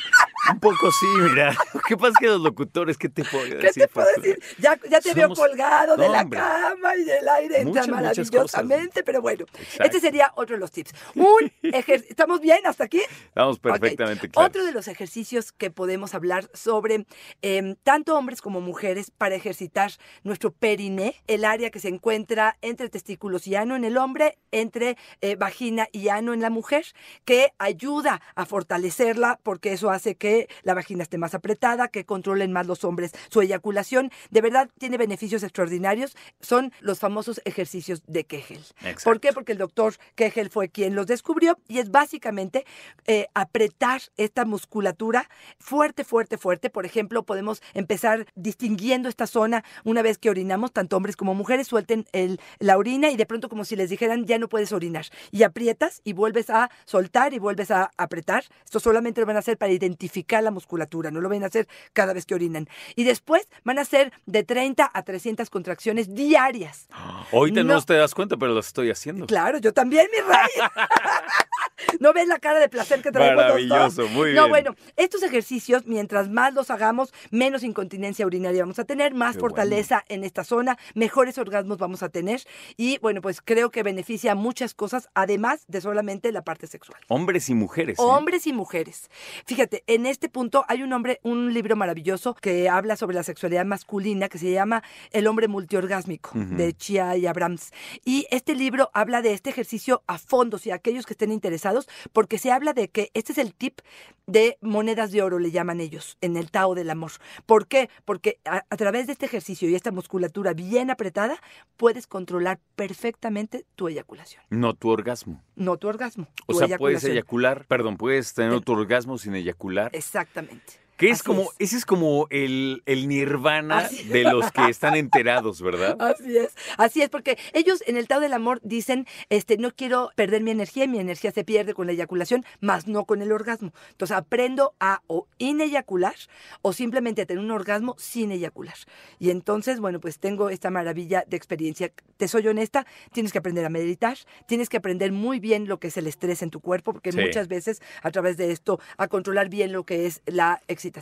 un 0.52 0.60
poco 0.60 0.92
sí, 0.92 1.06
mira. 1.30 1.56
Lo 1.74 1.82
que 1.82 1.98
pasa 1.98 2.10
es 2.10 2.18
que 2.20 2.28
los 2.28 2.42
locutores, 2.42 2.98
¿qué 2.98 3.10
te 3.10 3.24
puedo 3.24 3.44
decir? 3.44 3.60
¿Qué 3.60 3.72
te 3.72 3.88
puedo 3.88 4.08
decir? 4.16 4.40
Ya, 4.58 4.80
ya 4.90 5.02
te 5.02 5.14
veo 5.14 5.30
colgado 5.30 5.96
de 5.98 6.10
la 6.10 6.28
cama 6.28 6.96
y 6.96 7.04
del 7.04 7.28
aire 7.28 7.66
Muchas, 7.66 7.88
maravillosamente, 7.88 9.04
pero 9.04 9.22
bueno, 9.22 9.46
Exacto. 9.58 9.84
este 9.84 10.00
sería 10.00 10.32
otro 10.36 10.56
de 10.56 10.60
los 10.60 10.72
tips. 10.72 10.92
Un 11.16 11.52
ejercicio, 11.64 12.10
¿estamos 12.10 12.42
bien 12.42 12.60
hasta 12.66 12.86
aquí? 12.86 13.02
Estamos 13.28 13.60
perfectamente 13.60 14.30
claros. 14.30 14.50
Otro 14.50 14.66
de 14.66 14.72
los 14.72 14.88
ejercicios 14.88 15.52
que 15.52 15.70
podemos 15.72 16.14
hablar 16.14 16.50
sobre 16.54 17.06
em, 17.42 17.76
tanto 17.84 18.18
hombres 18.18 18.42
como 18.42 18.62
mujeres 18.62 19.12
para 19.12 19.36
ejercitar 19.36 19.92
nuestro 20.24 20.52
periné, 20.52 21.16
el 21.28 21.46
área 21.46 21.70
que 21.70 21.80
se 21.80 21.90
encuentra 21.90 22.58
entre 22.62 22.90
testículos 22.90 23.48
y 23.48 23.56
ano 23.56 23.76
en 23.76 23.84
el 23.84 23.98
hombre, 23.98 24.38
entre 24.52 24.98
eh, 25.22 25.36
vagina 25.36 25.88
y 25.92 26.10
ano 26.10 26.34
en 26.34 26.42
la 26.42 26.50
mujer, 26.50 26.86
que 27.26 27.54
ayuda 27.58 28.22
a 28.36 28.46
fortalecerla 28.46 29.40
porque 29.44 29.74
eso 29.74 29.90
hace 29.90 30.16
que 30.16 30.37
la 30.64 30.74
vagina 30.74 31.04
esté 31.04 31.18
más 31.18 31.34
apretada, 31.34 31.88
que 31.88 32.06
controlen 32.06 32.52
más 32.52 32.68
los 32.68 32.84
hombres 32.84 33.12
su 33.30 33.42
eyaculación. 33.42 34.12
De 34.30 34.42
verdad 34.42 34.70
tiene 34.78 34.98
beneficios 34.98 35.44
extraordinarios. 35.44 36.16
Son 36.42 36.72
los 36.82 37.00
famosos 37.00 37.42
ejercicios 37.46 38.04
de 38.08 38.26
Kegel. 38.26 38.64
¿Por 39.04 39.20
qué? 39.20 39.34
Porque 39.34 39.54
el 39.54 39.58
doctor 39.58 39.96
Kegel 40.16 40.50
fue 40.50 40.70
quien 40.70 40.96
los 40.96 41.08
descubrió 41.08 41.58
y 41.68 41.80
es 41.80 41.92
básicamente 41.92 42.66
eh, 43.06 43.28
apretar 43.34 44.02
esta 44.18 44.46
musculatura 44.46 45.30
fuerte, 45.60 46.04
fuerte, 46.04 46.38
fuerte. 46.38 46.70
Por 46.70 46.86
ejemplo, 46.86 47.24
podemos 47.24 47.62
empezar 47.74 48.28
distinguiendo 48.36 49.10
esta 49.10 49.28
zona 49.28 49.64
una 49.84 50.02
vez 50.02 50.18
que 50.18 50.30
orinamos, 50.30 50.72
tanto 50.72 50.98
hombres 50.98 51.16
como 51.16 51.34
mujeres 51.34 51.68
suelten 51.68 52.06
el, 52.12 52.40
la 52.60 52.78
orina 52.78 53.10
y 53.10 53.18
de 53.18 53.26
pronto 53.26 53.50
como 53.50 53.66
si 53.66 53.76
les 53.76 53.90
dijeran 53.90 54.26
ya 54.26 54.38
no 54.40 54.50
puedes 54.50 54.72
orinar. 54.72 55.06
Y 55.32 55.44
aprietas 55.44 56.02
y 56.04 56.14
vuelves 56.14 56.50
a 56.50 56.70
soltar 56.86 57.34
y 57.34 57.40
vuelves 57.40 57.72
a 57.72 57.92
apretar. 57.98 58.44
Esto 58.64 58.80
solamente 58.80 59.22
lo 59.22 59.28
van 59.28 59.36
a 59.36 59.40
hacer 59.40 59.58
para 59.58 59.72
identificar 59.72 60.27
la 60.42 60.52
musculatura, 60.52 61.12
no 61.12 61.22
lo 61.22 61.30
van 61.30 61.44
a 61.44 61.48
hacer 61.48 61.68
cada 61.94 62.14
vez 62.14 62.26
que 62.26 62.36
orinan. 62.36 62.68
Y 62.96 63.04
después 63.04 63.48
van 63.64 63.80
a 63.80 63.82
hacer 63.82 64.12
de 64.26 64.44
30 64.44 64.92
a 64.94 65.02
300 65.04 65.50
contracciones 65.50 66.14
diarias. 66.14 66.88
Ahorita 67.32 67.64
no. 67.64 67.74
No. 67.74 67.82
te 67.82 67.94
das 67.94 68.14
cuenta, 68.14 68.38
pero 68.38 68.54
lo 68.54 68.60
estoy 68.60 68.92
haciendo. 68.92 69.26
Claro, 69.28 69.60
yo 69.60 69.74
también, 69.74 70.08
mi 70.12 70.20
rey. 70.20 70.70
¿No 72.00 72.14
ves 72.14 72.28
la 72.28 72.40
cara 72.40 72.60
de 72.60 72.70
placer 72.70 73.02
que 73.02 73.12
traemos 73.12 73.44
los 73.44 73.68
dos? 73.68 73.70
Maravilloso, 73.70 74.08
muy 74.10 74.34
No, 74.34 74.44
bien. 74.44 74.50
bueno, 74.50 74.76
estos 74.96 75.24
ejercicios, 75.24 75.86
mientras 75.86 76.30
más 76.30 76.54
los 76.54 76.72
hagamos, 76.72 77.14
menos 77.32 77.64
incontinencia 77.64 78.26
urinaria 78.26 78.62
vamos 78.64 78.80
a 78.80 78.86
tener, 78.86 79.14
más 79.14 79.36
Qué 79.36 79.42
fortaleza 79.42 80.04
en 80.10 80.24
esta 80.24 80.44
zona, 80.44 80.78
mejores 80.96 81.38
orgasmos 81.38 81.78
vamos 81.78 82.04
a 82.04 82.10
tener 82.10 82.42
y 82.78 82.98
bueno, 83.00 83.22
pues 83.22 83.42
creo 83.42 83.70
que 83.72 83.84
beneficia 83.84 84.36
muchas 84.36 84.74
cosas, 84.74 85.10
además 85.14 85.66
de 85.68 85.82
solamente 85.82 86.32
la 86.32 86.44
parte 86.44 86.68
sexual. 86.68 87.00
Hombres 87.08 87.50
y 87.50 87.54
mujeres. 87.54 88.00
¿eh? 88.00 88.02
Hombres 88.02 88.48
y 88.48 88.54
mujeres. 88.54 89.10
Fíjate, 89.46 89.84
en 89.88 90.06
este 90.06 90.30
punto 90.30 90.66
hay 90.68 90.84
un 90.84 90.94
hombre, 90.94 91.20
un 91.24 91.54
libro 91.54 91.76
maravilloso 91.76 92.34
que 92.34 92.70
habla 92.70 92.96
sobre 92.96 93.16
la 93.16 93.24
sexualidad 93.24 93.66
masculina 93.66 94.30
que 94.30 94.38
se 94.38 94.52
llama 94.52 94.84
El 95.12 95.28
hombre 95.28 95.48
multiorgásmico 95.48 96.32
de 96.34 96.74
Chia 96.74 97.16
y 97.18 97.28
Abrams. 97.28 97.72
Y 98.06 98.26
este 98.32 98.56
libro 98.56 98.90
habla 98.94 99.22
de 99.22 99.34
este 99.34 99.50
ejercicio 99.50 100.04
a 100.08 100.18
fondo, 100.18 100.58
si 100.58 100.72
aquellos 100.72 101.06
que 101.06 101.14
estén 101.14 101.32
interesados, 101.32 101.67
porque 102.14 102.38
se 102.38 102.52
habla 102.52 102.74
de 102.74 102.90
que 102.90 103.10
este 103.14 103.32
es 103.32 103.38
el 103.38 103.54
tip 103.54 103.80
de 104.26 104.58
monedas 104.62 105.12
de 105.12 105.22
oro, 105.22 105.40
le 105.40 105.52
llaman 105.52 105.80
ellos, 105.80 106.18
en 106.22 106.36
el 106.38 106.52
Tao 106.52 106.76
del 106.76 106.90
amor. 106.90 107.12
¿Por 107.46 107.68
qué? 107.68 107.90
Porque 108.04 108.40
a, 108.46 108.64
a 108.70 108.76
través 108.78 109.08
de 109.08 109.14
este 109.14 109.26
ejercicio 109.26 109.70
y 109.70 109.76
esta 109.76 109.92
musculatura 109.92 110.54
bien 110.54 110.90
apretada, 110.92 111.38
puedes 111.78 112.08
controlar 112.08 112.60
perfectamente 112.76 113.66
tu 113.76 113.88
eyaculación, 113.88 114.44
No 114.50 114.74
tu 114.74 114.90
orgasmo. 114.90 115.42
no 115.56 115.78
tu 115.78 115.88
orgasmo. 115.88 116.28
O 116.48 116.54
tu 116.54 116.60
sea, 116.60 116.78
puedes 116.78 117.04
eyacular, 117.04 117.66
perdón, 117.68 117.96
puedes 117.98 118.34
tener 118.34 118.60
Te- 118.60 118.66
tu 118.66 118.74
orgasmo 118.74 119.18
sin 119.18 119.36
eyacular. 119.36 119.92
Exactamente. 119.94 120.74
Que 120.98 121.08
es 121.10 121.20
Así 121.20 121.24
como, 121.24 121.42
es. 121.44 121.50
ese 121.60 121.78
es 121.78 121.86
como 121.86 122.28
el, 122.32 122.82
el 122.86 123.08
nirvana 123.08 123.88
de 124.10 124.24
los 124.24 124.52
que 124.52 124.68
están 124.68 124.96
enterados, 124.96 125.62
¿verdad? 125.62 125.96
Así 126.00 126.36
es, 126.38 126.56
así 126.78 127.02
es, 127.02 127.10
porque 127.10 127.38
ellos 127.54 127.84
en 127.86 127.98
el 127.98 128.08
Tao 128.08 128.20
del 128.20 128.34
Amor 128.34 128.60
dicen, 128.64 129.06
este, 129.30 129.58
no 129.58 129.72
quiero 129.72 130.10
perder 130.16 130.42
mi 130.42 130.52
energía, 130.52 130.86
y 130.86 130.88
mi 130.88 131.00
energía 131.00 131.32
se 131.32 131.44
pierde 131.44 131.74
con 131.74 131.86
la 131.88 131.94
eyaculación, 131.94 132.44
más 132.62 132.88
no 132.88 133.06
con 133.06 133.22
el 133.22 133.32
orgasmo. 133.32 133.74
Entonces 133.92 134.18
aprendo 134.18 134.74
a 134.80 135.02
o 135.08 135.28
ineyacular 135.38 136.16
o 136.62 136.74
simplemente 136.74 137.22
a 137.22 137.26
tener 137.26 137.44
un 137.44 137.52
orgasmo 137.52 137.96
sin 138.00 138.32
eyacular. 138.32 138.76
Y 139.20 139.30
entonces, 139.30 139.80
bueno, 139.80 140.00
pues 140.00 140.20
tengo 140.20 140.50
esta 140.50 140.70
maravilla 140.72 141.24
de 141.28 141.38
experiencia. 141.38 141.92
Te 142.18 142.28
soy 142.28 142.48
honesta, 142.48 142.86
tienes 143.12 143.32
que 143.32 143.38
aprender 143.38 143.66
a 143.66 143.70
meditar, 143.70 144.18
tienes 144.48 144.70
que 144.70 144.78
aprender 144.78 145.12
muy 145.12 145.40
bien 145.40 145.68
lo 145.68 145.80
que 145.80 145.88
es 145.90 145.98
el 145.98 146.08
estrés 146.08 146.42
en 146.42 146.50
tu 146.50 146.60
cuerpo, 146.60 146.94
porque 146.94 147.12
Sí. 147.12 147.20
muchas 147.20 147.48
veces 147.48 147.82
a 148.02 148.10
través 148.12 148.38
de 148.38 148.52
esto 148.52 148.80
a 148.98 149.08
controlar 149.08 149.50
bien 149.50 149.72
lo 149.72 149.84
que 149.86 150.08
es 150.08 150.22
la 150.26 150.62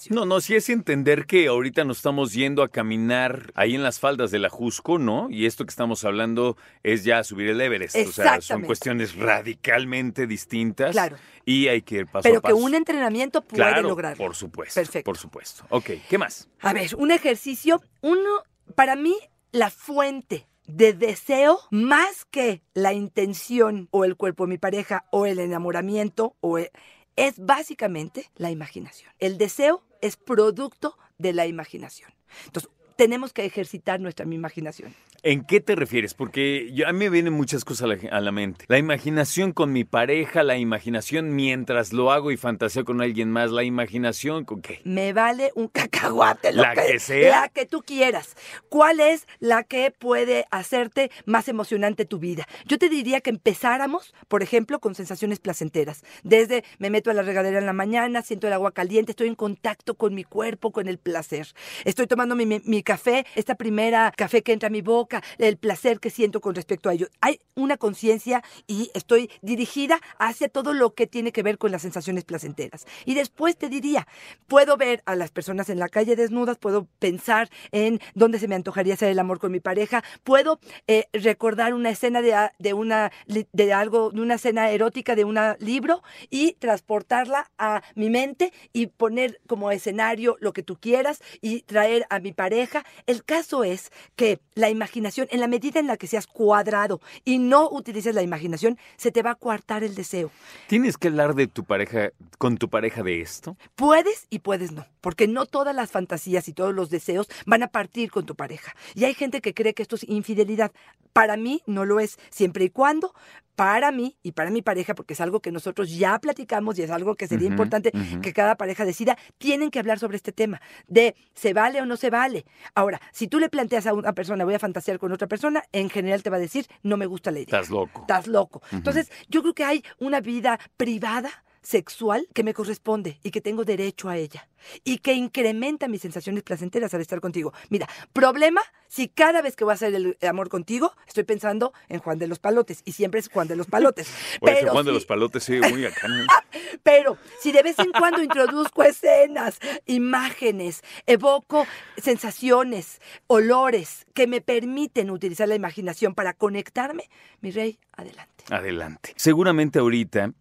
No, 0.10 0.26
no, 0.26 0.42
sí 0.42 0.56
es 0.56 0.70
entender 0.70 1.26
que 1.26 1.48
ahorita 1.48 1.84
nos 1.84 1.98
estamos 1.98 2.34
yendo 2.34 2.64
a 2.64 2.70
caminar 2.70 3.52
ahí 3.56 3.76
en 3.76 3.84
las 3.84 4.00
faldas 4.00 4.32
de 4.32 4.40
la 4.40 4.50
Jusco, 4.50 5.00
¿no? 5.00 5.30
Y 5.30 5.46
esto 5.46 5.66
que 5.66 5.70
estamos 5.70 6.04
hablando 6.04 6.58
es 6.84 7.04
ya 7.04 7.24
subir 7.24 7.50
el 7.50 7.62
Everest. 7.62 7.96
O 7.96 8.12
sea, 8.12 8.42
son 8.42 8.64
cuestiones 8.64 9.16
radicalmente 9.16 10.28
distintas. 10.28 10.92
Claro. 10.92 11.18
Y 11.46 11.68
hay 11.68 11.82
que 11.82 11.98
ir 11.98 12.08
paso 12.08 12.24
Pero 12.24 12.40
a 12.40 12.42
que 12.42 12.54
un 12.54 12.74
entrenamiento 12.74 13.42
puede 13.42 13.64
claro, 13.64 13.82
lograrlo. 13.84 14.18
Por 14.18 14.36
supuesto. 14.36 14.80
Perfecto. 14.80 15.06
Por 15.06 15.18
supuesto. 15.18 15.66
Ok, 15.70 15.92
¿qué 16.10 16.18
más? 16.18 16.50
A 16.62 16.74
ver, 16.74 16.96
un 16.96 17.12
ejercicio, 17.12 17.82
uno, 18.02 18.44
para 18.76 18.96
mí, 18.96 19.16
la 19.52 19.70
fuente 19.70 20.48
de 20.68 20.94
deseo 20.94 21.60
más 21.72 22.26
que 22.26 22.62
la 22.74 22.94
intención 22.94 23.88
o 23.92 24.04
el 24.06 24.16
cuerpo 24.16 24.46
de 24.46 24.50
mi 24.50 24.58
pareja 24.58 25.06
o 25.12 25.26
el 25.26 25.40
enamoramiento 25.40 26.36
o 26.40 26.58
e- 26.58 26.72
es 27.16 27.36
básicamente 27.38 28.30
la 28.36 28.52
imaginación. 28.52 29.12
El 29.20 29.38
deseo 29.38 29.84
es 30.02 30.18
producto 30.18 30.98
de 31.18 31.34
la 31.34 31.48
imaginación. 31.48 32.14
Entonces, 32.46 32.72
tenemos 32.96 33.34
que 33.34 33.46
ejercitar 33.46 34.00
nuestra 34.00 34.26
imaginación. 34.26 34.94
¿En 35.24 35.44
qué 35.44 35.60
te 35.60 35.76
refieres? 35.76 36.14
Porque 36.14 36.70
yo- 36.74 36.88
a 36.88 36.94
mí 36.94 37.00
me 37.00 37.10
vienen 37.10 37.34
muchas 37.34 37.66
cosas 37.66 37.84
a 37.84 37.88
la, 37.88 37.98
a 38.16 38.22
la 38.22 38.32
mente. 38.32 38.66
La 38.68 38.78
imaginación 38.78 39.54
con 39.54 39.74
mi 39.74 39.84
pareja, 39.84 40.44
la 40.44 40.58
imaginación 40.58 41.36
mientras 41.36 41.94
lo 41.94 42.12
hago 42.12 42.30
y 42.32 42.38
fantaseo 42.38 42.86
con 42.86 43.02
alguien 43.02 43.32
más, 43.32 43.50
la 43.50 43.64
imaginación 43.64 44.46
con 44.46 44.62
qué. 44.62 44.82
Me 44.84 45.14
vale 45.14 45.52
un 45.56 45.68
cacahuate. 45.68 46.54
lo 46.54 46.62
La 46.62 46.74
que 46.76 47.00
sea. 47.00 47.42
La 47.42 47.50
que 47.50 47.66
tú 47.66 47.82
quieras. 47.82 48.36
¿Cuál 48.70 49.00
es 49.00 49.28
la 49.40 49.64
que 49.64 49.90
puede 49.90 50.46
hacerte 50.52 51.10
más 51.26 51.48
emocionante 51.48 52.06
tu 52.06 52.20
vida? 52.20 52.46
Yo 52.68 52.78
te 52.78 52.88
diría 52.90 53.20
que 53.22 53.32
empezáramos, 53.32 54.14
por 54.28 54.44
ejemplo, 54.44 54.80
con 54.80 54.94
sensaciones 54.94 55.40
placenteras. 55.40 56.04
Desde 56.24 56.64
me 56.78 56.92
meto 56.92 57.10
a 57.10 57.16
la 57.16 57.24
regadera 57.24 57.58
en 57.58 57.66
la 57.66 57.74
mañana, 57.74 58.22
siento 58.22 58.46
el 58.46 58.54
agua 58.54 58.74
caliente, 58.74 59.14
estoy 59.14 59.28
en 59.28 59.36
contacto 59.36 59.96
con 59.96 60.14
mi 60.14 60.24
cuerpo, 60.24 60.72
con 60.72 60.88
el 60.88 61.00
placer. 61.00 61.48
Estoy 61.84 62.06
tomando 62.06 62.36
mi, 62.36 62.46
mi- 62.46 62.62
mi 62.64 62.84
café, 62.86 63.26
esta 63.36 63.56
primera 63.56 64.14
café 64.16 64.42
que 64.44 64.54
entra 64.54 64.68
a 64.68 64.70
mi 64.70 64.82
boca, 64.82 65.22
el 65.38 65.58
placer 65.58 66.00
que 66.00 66.10
siento 66.10 66.40
con 66.40 66.56
respecto 66.56 66.88
a 66.90 66.94
ello. 66.94 67.08
Hay 67.20 67.42
una 67.56 67.76
conciencia 67.76 68.42
y 68.68 68.92
estoy 68.94 69.30
dirigida 69.42 70.00
hacia 70.20 70.48
todo 70.48 70.74
lo 70.74 70.94
que 70.94 71.08
tiene 71.08 71.34
que 71.34 71.44
ver 71.44 71.58
con 71.58 71.72
las 71.72 71.82
sensaciones 71.82 72.24
placenteras. 72.24 72.86
Y 73.06 73.16
después 73.16 73.58
te 73.58 73.68
diría, 73.68 74.08
puedo 74.48 74.78
ver 74.78 75.02
a 75.06 75.16
las 75.16 75.32
personas 75.32 75.70
en 75.70 75.80
la 75.80 75.90
calle 75.90 76.16
desnudas, 76.16 76.58
puedo 76.58 76.88
pensar 77.00 77.50
en 77.72 78.00
dónde 78.14 78.40
se 78.40 78.48
me 78.48 78.56
antojaría 78.56 78.94
hacer 78.94 79.10
el 79.10 79.20
amor 79.20 79.40
con 79.40 79.52
mi 79.52 79.60
pareja, 79.60 80.04
puedo 80.24 80.60
eh, 80.88 81.08
recordar 81.14 81.74
una 81.74 81.90
escena 81.90 82.22
de, 82.22 82.34
a- 82.34 82.54
de 82.60 82.74
una 82.74 83.12
de 83.28 83.74
algo, 83.74 84.12
de 84.12 84.22
una 84.22 84.36
escena 84.36 84.70
erótica 84.70 85.16
de 85.16 85.26
un 85.26 85.36
libro 85.60 86.04
y 86.30 86.54
transportarla 86.54 87.52
a 87.58 87.82
mi 87.96 88.10
mente 88.10 88.54
y 88.74 88.88
poner 88.88 89.40
como 89.48 89.72
escenario 89.72 90.38
lo 90.40 90.54
que 90.54 90.64
tú 90.64 90.78
quieras 90.80 91.22
y 91.42 91.62
traer 91.64 92.06
a 92.10 92.20
mi 92.20 92.32
pareja. 92.34 92.75
El 93.06 93.24
caso 93.24 93.64
es 93.64 93.92
que 94.16 94.40
la 94.56 94.70
imaginación, 94.70 95.28
en 95.32 95.40
la 95.40 95.48
medida 95.48 95.80
en 95.80 95.88
la 95.88 95.98
que 95.98 96.08
seas 96.08 96.28
cuadrado 96.28 97.02
y 97.24 97.38
no 97.38 97.70
utilices 97.70 98.16
la 98.16 98.24
imaginación, 98.24 98.78
se 98.98 99.12
te 99.12 99.22
va 99.22 99.32
a 99.32 99.36
coartar 99.36 99.84
el 99.84 99.96
deseo. 99.96 100.32
¿Tienes 100.68 100.98
que 100.98 101.10
hablar 101.10 101.36
de 101.36 101.48
tu 101.48 101.64
pareja, 101.64 102.12
con 102.38 102.58
tu 102.58 102.70
pareja 102.70 103.04
de 103.04 103.22
esto? 103.22 103.58
Puedes 103.76 104.28
y 104.30 104.40
puedes 104.40 104.72
no, 104.72 104.86
porque 105.02 105.28
no 105.28 105.46
todas 105.46 105.76
las 105.76 105.92
fantasías 105.92 106.48
y 106.48 106.54
todos 106.54 106.74
los 106.74 106.90
deseos 106.90 107.28
van 107.46 107.64
a 107.64 107.68
partir 107.68 108.12
con 108.12 108.26
tu 108.26 108.36
pareja. 108.36 108.76
Y 108.96 109.06
hay 109.06 109.14
gente 109.14 109.42
que 109.42 109.54
cree 109.54 109.74
que 109.74 109.84
esto 109.84 109.96
es 109.96 110.04
infidelidad. 110.10 110.72
Para 111.14 111.38
mí 111.38 111.62
no 111.66 111.86
lo 111.86 112.00
es, 112.00 112.18
siempre 112.30 112.66
y 112.66 112.70
cuando 112.70 113.14
para 113.56 113.92
mí 113.92 114.18
y 114.22 114.34
para 114.34 114.52
mi 114.52 114.62
pareja, 114.62 114.96
porque 114.96 115.14
es 115.14 115.22
algo 115.22 115.40
que 115.40 115.52
nosotros 115.52 115.96
ya 115.96 116.20
platicamos 116.20 116.78
y 116.78 116.84
es 116.84 116.92
algo 116.92 117.16
que 117.16 117.28
sería 117.28 117.48
importante 117.48 117.92
que 118.22 118.34
cada 118.34 118.56
pareja 118.56 118.86
decida, 118.86 119.18
tienen 119.38 119.72
que 119.72 119.80
hablar 119.80 120.00
sobre 120.00 120.18
este 120.18 120.32
tema 120.32 120.62
de 120.88 121.16
se 121.34 121.54
vale 121.54 121.82
o 121.82 121.86
no 121.86 121.98
se 121.98 122.10
vale. 122.10 122.46
Ahora, 122.74 123.02
si 123.12 123.28
tú 123.28 123.40
le 123.40 123.50
planteas 123.50 123.88
a 123.88 123.94
una 123.94 124.14
persona, 124.14 124.46
voy 124.46 124.56
a 124.56 124.60
fantasear 124.60 125.00
con 125.00 125.12
otra 125.12 125.28
persona, 125.28 125.64
en 125.72 125.90
general 125.90 126.24
te 126.24 126.30
va 126.30 126.38
a 126.38 126.40
decir, 126.40 126.68
no 126.84 126.98
me 126.98 127.06
gusta 127.06 127.32
la 127.32 127.40
idea. 127.40 127.60
Estás 127.60 127.70
loco. 127.70 128.02
Estás 128.02 128.28
loco. 128.28 128.62
Entonces, 128.72 129.12
yo 129.30 129.42
creo 129.42 129.54
que 129.54 129.64
hay 129.64 129.84
una 130.00 130.20
vida 130.20 130.60
privada 130.78 131.30
sexual 131.66 132.28
que 132.34 132.44
me 132.44 132.54
corresponde 132.54 133.20
y 133.24 133.32
que 133.32 133.42
tengo 133.42 133.66
derecho 133.66 134.08
a 134.08 134.18
ella 134.18 134.48
y 134.84 135.00
que 135.00 135.14
incrementa 135.14 135.88
mis 135.88 136.02
sensaciones 136.02 136.44
placenteras 136.44 136.94
al 136.94 137.02
estar 137.02 137.20
contigo. 137.22 137.54
Mira, 137.70 137.88
problema 138.14 138.62
si 138.88 139.08
cada 139.10 139.42
vez 139.42 139.56
que 139.56 139.64
voy 139.64 139.72
a 139.72 139.76
hacer 139.76 139.94
el 139.94 140.18
amor 140.28 140.50
contigo 140.50 140.94
estoy 141.08 141.24
pensando 141.24 141.74
en 141.90 142.00
Juan 142.00 142.20
de 142.20 142.28
los 142.28 142.40
Palotes 142.40 142.82
y 142.86 142.92
siempre 142.94 143.20
es 143.20 143.30
Juan 143.30 143.48
de 143.48 143.56
los 143.56 143.68
Palotes. 143.68 144.08
Pero 144.42 144.72
Juan 144.72 144.86
de 144.86 144.92
si- 144.92 144.96
los 144.96 145.06
Palotes 145.06 145.44
sí, 145.44 145.60
muy 145.60 145.86
acá. 145.86 146.08
¿no? 146.08 146.26
pero 146.84 147.18
si 147.42 147.52
de 147.52 147.64
vez 147.64 147.78
en 147.80 147.92
cuando 147.92 148.22
introduzco 148.22 148.84
escenas, 148.84 149.60
imágenes, 149.86 150.84
evoco 151.08 151.66
sensaciones, 151.98 153.02
olores 153.28 154.06
que 154.14 154.28
me 154.28 154.42
permiten 154.42 155.10
utilizar 155.10 155.48
la 155.48 155.56
imaginación 155.56 156.14
para 156.16 156.34
conectarme, 156.34 157.10
mi 157.42 157.52
rey, 157.52 157.80
adelante. 157.94 158.44
Adelante. 158.50 159.14
Seguramente 159.16 159.80
ahorita 159.80 160.32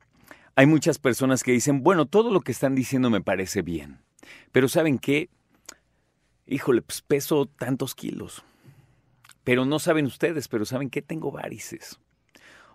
hay 0.56 0.66
muchas 0.66 0.98
personas 0.98 1.42
que 1.42 1.52
dicen, 1.52 1.82
bueno, 1.82 2.06
todo 2.06 2.30
lo 2.30 2.40
que 2.40 2.52
están 2.52 2.74
diciendo 2.74 3.10
me 3.10 3.20
parece 3.20 3.62
bien, 3.62 3.98
pero 4.52 4.68
¿saben 4.68 4.98
qué? 4.98 5.28
Híjole, 6.46 6.82
pues 6.82 7.02
peso 7.02 7.46
tantos 7.46 7.94
kilos. 7.94 8.44
Pero 9.44 9.66
no 9.66 9.78
saben 9.78 10.06
ustedes, 10.06 10.48
pero 10.48 10.64
¿saben 10.64 10.90
qué? 10.90 11.02
Tengo 11.02 11.30
varices. 11.30 11.98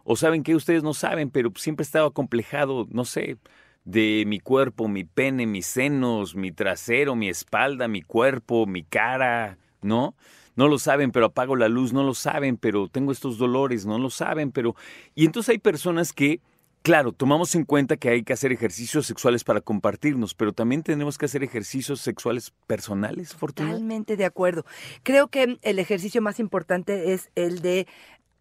O 0.03 0.15
saben 0.15 0.43
que 0.43 0.55
ustedes 0.55 0.83
no 0.83 0.93
saben, 0.93 1.29
pero 1.29 1.51
siempre 1.55 1.83
he 1.83 1.85
estado 1.85 2.07
acomplejado, 2.07 2.87
no 2.91 3.05
sé, 3.05 3.37
de 3.85 4.23
mi 4.27 4.39
cuerpo, 4.39 4.87
mi 4.87 5.03
pene, 5.03 5.47
mis 5.47 5.65
senos, 5.65 6.35
mi 6.35 6.51
trasero, 6.51 7.15
mi 7.15 7.29
espalda, 7.29 7.87
mi 7.87 8.01
cuerpo, 8.01 8.65
mi 8.65 8.83
cara, 8.83 9.57
¿no? 9.81 10.15
No 10.55 10.67
lo 10.67 10.77
saben, 10.77 11.11
pero 11.11 11.27
apago 11.27 11.55
la 11.55 11.69
luz, 11.69 11.93
no 11.93 12.03
lo 12.03 12.13
saben, 12.13 12.57
pero 12.57 12.87
tengo 12.87 13.11
estos 13.11 13.37
dolores, 13.37 13.85
no 13.85 13.97
lo 13.97 14.09
saben, 14.09 14.51
pero... 14.51 14.75
Y 15.15 15.25
entonces 15.25 15.49
hay 15.49 15.59
personas 15.59 16.11
que, 16.11 16.41
claro, 16.81 17.11
tomamos 17.11 17.55
en 17.55 17.65
cuenta 17.65 17.97
que 17.97 18.09
hay 18.09 18.23
que 18.23 18.33
hacer 18.33 18.51
ejercicios 18.51 19.05
sexuales 19.05 19.43
para 19.43 19.61
compartirnos, 19.61 20.33
pero 20.33 20.53
también 20.53 20.83
tenemos 20.83 21.17
que 21.17 21.25
hacer 21.25 21.43
ejercicios 21.43 22.01
sexuales 22.01 22.51
personales, 22.67 23.35
Fortuna. 23.35 23.69
Totalmente 23.69 24.17
de 24.17 24.25
acuerdo. 24.25 24.65
Creo 25.03 25.27
que 25.27 25.57
el 25.61 25.79
ejercicio 25.79 26.21
más 26.21 26.39
importante 26.39 27.13
es 27.13 27.31
el 27.35 27.61
de 27.61 27.87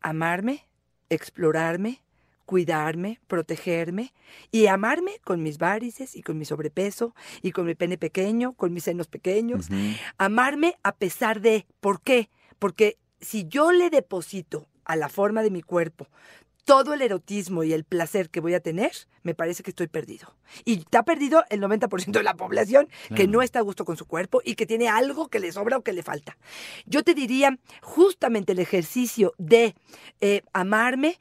amarme, 0.00 0.68
explorarme, 1.10 2.02
cuidarme, 2.48 3.20
protegerme 3.26 4.14
y 4.50 4.68
amarme 4.68 5.20
con 5.22 5.42
mis 5.42 5.58
varices 5.58 6.16
y 6.16 6.22
con 6.22 6.38
mi 6.38 6.46
sobrepeso 6.46 7.14
y 7.42 7.52
con 7.52 7.66
mi 7.66 7.74
pene 7.74 7.98
pequeño, 7.98 8.54
con 8.54 8.72
mis 8.72 8.84
senos 8.84 9.06
pequeños. 9.06 9.68
Amarme 10.16 10.76
a 10.82 10.96
pesar 10.96 11.42
de, 11.42 11.66
¿por 11.80 12.00
qué? 12.00 12.30
Porque 12.58 12.96
si 13.20 13.46
yo 13.48 13.70
le 13.70 13.90
deposito 13.90 14.66
a 14.86 14.96
la 14.96 15.10
forma 15.10 15.42
de 15.42 15.50
mi 15.50 15.60
cuerpo 15.60 16.08
todo 16.68 16.92
el 16.92 17.00
erotismo 17.00 17.64
y 17.64 17.72
el 17.72 17.84
placer 17.84 18.28
que 18.28 18.40
voy 18.40 18.52
a 18.52 18.60
tener, 18.60 18.92
me 19.22 19.34
parece 19.34 19.62
que 19.62 19.70
estoy 19.70 19.86
perdido. 19.86 20.36
Y 20.66 20.80
está 20.80 21.02
perdido 21.02 21.42
el 21.48 21.62
90% 21.62 22.10
de 22.10 22.22
la 22.22 22.34
población 22.34 22.90
que 23.16 23.26
no 23.26 23.40
está 23.40 23.60
a 23.60 23.62
gusto 23.62 23.86
con 23.86 23.96
su 23.96 24.04
cuerpo 24.04 24.42
y 24.44 24.54
que 24.54 24.66
tiene 24.66 24.86
algo 24.86 25.28
que 25.28 25.40
le 25.40 25.50
sobra 25.50 25.78
o 25.78 25.82
que 25.82 25.94
le 25.94 26.02
falta. 26.02 26.36
Yo 26.84 27.02
te 27.02 27.14
diría, 27.14 27.58
justamente 27.80 28.52
el 28.52 28.58
ejercicio 28.58 29.32
de 29.38 29.76
eh, 30.20 30.42
amarme, 30.52 31.18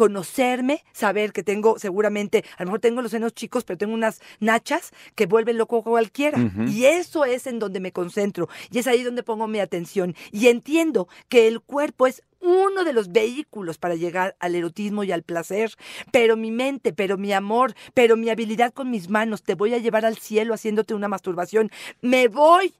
conocerme, 0.00 0.82
saber 0.94 1.30
que 1.30 1.42
tengo 1.42 1.78
seguramente, 1.78 2.42
a 2.56 2.62
lo 2.62 2.68
mejor 2.68 2.80
tengo 2.80 3.02
los 3.02 3.10
senos 3.10 3.34
chicos, 3.34 3.64
pero 3.64 3.76
tengo 3.76 3.92
unas 3.92 4.22
nachas 4.38 4.92
que 5.14 5.26
vuelven 5.26 5.58
loco 5.58 5.82
cualquiera. 5.82 6.38
Y 6.66 6.86
eso 6.86 7.26
es 7.26 7.46
en 7.46 7.58
donde 7.58 7.80
me 7.80 7.92
concentro 7.92 8.48
y 8.70 8.78
es 8.78 8.86
ahí 8.86 9.02
donde 9.02 9.22
pongo 9.22 9.46
mi 9.46 9.60
atención. 9.60 10.14
Y 10.32 10.46
entiendo 10.46 11.06
que 11.28 11.48
el 11.48 11.60
cuerpo 11.60 12.06
es 12.06 12.22
uno 12.40 12.82
de 12.84 12.94
los 12.94 13.12
vehículos 13.12 13.76
para 13.76 13.94
llegar 13.94 14.36
al 14.40 14.54
erotismo 14.54 15.04
y 15.04 15.12
al 15.12 15.22
placer, 15.22 15.74
pero 16.10 16.34
mi 16.34 16.50
mente, 16.50 16.94
pero 16.94 17.18
mi 17.18 17.34
amor, 17.34 17.74
pero 17.92 18.16
mi 18.16 18.30
habilidad 18.30 18.72
con 18.72 18.90
mis 18.90 19.10
manos, 19.10 19.42
te 19.42 19.54
voy 19.54 19.74
a 19.74 19.78
llevar 19.78 20.06
al 20.06 20.16
cielo 20.16 20.54
haciéndote 20.54 20.94
una 20.94 21.08
masturbación. 21.08 21.70
Me 22.00 22.28
voy 22.28 22.72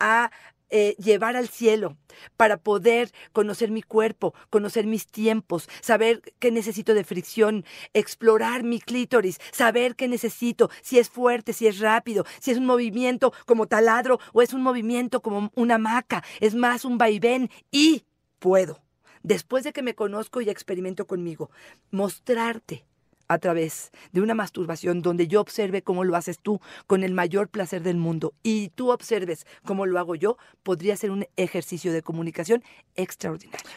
a 0.00 0.30
eh, 0.76 0.96
llevar 0.98 1.36
al 1.36 1.48
cielo 1.48 1.96
para 2.36 2.56
poder 2.56 3.12
conocer 3.32 3.70
mi 3.70 3.80
cuerpo, 3.80 4.34
conocer 4.50 4.88
mis 4.88 5.06
tiempos, 5.06 5.68
saber 5.80 6.20
qué 6.40 6.50
necesito 6.50 6.94
de 6.94 7.04
fricción, 7.04 7.64
explorar 7.92 8.64
mi 8.64 8.80
clítoris, 8.80 9.38
saber 9.52 9.94
qué 9.94 10.08
necesito, 10.08 10.70
si 10.82 10.98
es 10.98 11.08
fuerte, 11.08 11.52
si 11.52 11.68
es 11.68 11.78
rápido, 11.78 12.24
si 12.40 12.50
es 12.50 12.58
un 12.58 12.66
movimiento 12.66 13.32
como 13.46 13.68
taladro 13.68 14.18
o 14.32 14.42
es 14.42 14.52
un 14.52 14.62
movimiento 14.62 15.22
como 15.22 15.52
una 15.54 15.78
maca, 15.78 16.24
es 16.40 16.56
más 16.56 16.84
un 16.84 16.98
vaivén 16.98 17.50
y 17.70 18.04
puedo, 18.40 18.82
después 19.22 19.62
de 19.62 19.72
que 19.72 19.82
me 19.82 19.94
conozco 19.94 20.40
y 20.40 20.50
experimento 20.50 21.06
conmigo, 21.06 21.52
mostrarte 21.92 22.84
a 23.28 23.38
través 23.38 23.90
de 24.12 24.20
una 24.20 24.34
masturbación 24.34 25.02
donde 25.02 25.28
yo 25.28 25.40
observe 25.40 25.82
cómo 25.82 26.04
lo 26.04 26.16
haces 26.16 26.38
tú 26.38 26.60
con 26.86 27.02
el 27.04 27.14
mayor 27.14 27.48
placer 27.48 27.82
del 27.82 27.96
mundo 27.96 28.34
y 28.42 28.68
tú 28.70 28.90
observes 28.90 29.46
cómo 29.64 29.86
lo 29.86 29.98
hago 29.98 30.14
yo, 30.14 30.36
podría 30.62 30.96
ser 30.96 31.10
un 31.10 31.26
ejercicio 31.36 31.92
de 31.92 32.02
comunicación 32.02 32.62
extraordinario. 32.94 33.70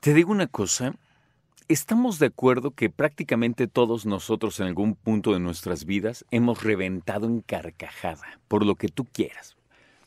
Te 0.00 0.14
digo 0.14 0.32
una 0.32 0.46
cosa, 0.46 0.94
estamos 1.68 2.18
de 2.18 2.26
acuerdo 2.26 2.70
que 2.70 2.90
prácticamente 2.90 3.68
todos 3.68 4.06
nosotros 4.06 4.58
en 4.60 4.66
algún 4.66 4.94
punto 4.94 5.32
de 5.32 5.40
nuestras 5.40 5.84
vidas 5.84 6.24
hemos 6.30 6.64
reventado 6.64 7.26
en 7.26 7.42
carcajada, 7.42 8.40
por 8.48 8.64
lo 8.64 8.76
que 8.76 8.88
tú 8.88 9.04
quieras. 9.04 9.56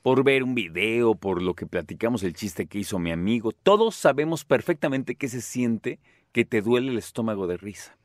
Por 0.02 0.24
ver 0.24 0.44
un 0.44 0.56
video, 0.56 1.16
por 1.16 1.42
lo 1.42 1.54
que 1.54 1.66
platicamos 1.66 2.24
el 2.24 2.34
chiste 2.34 2.66
que 2.66 2.80
hizo 2.80 3.00
mi 3.00 3.12
amigo, 3.12 3.54
todos 3.54 3.96
sabemos 3.96 4.44
perfectamente 4.44 5.16
qué 5.16 5.30
se 5.30 5.42
siente 5.42 6.00
que 6.34 6.44
te 6.44 6.62
duele 6.62 6.92
el 6.92 6.98
estómago 6.98 7.48
de 7.48 7.58
risa. 7.58 7.96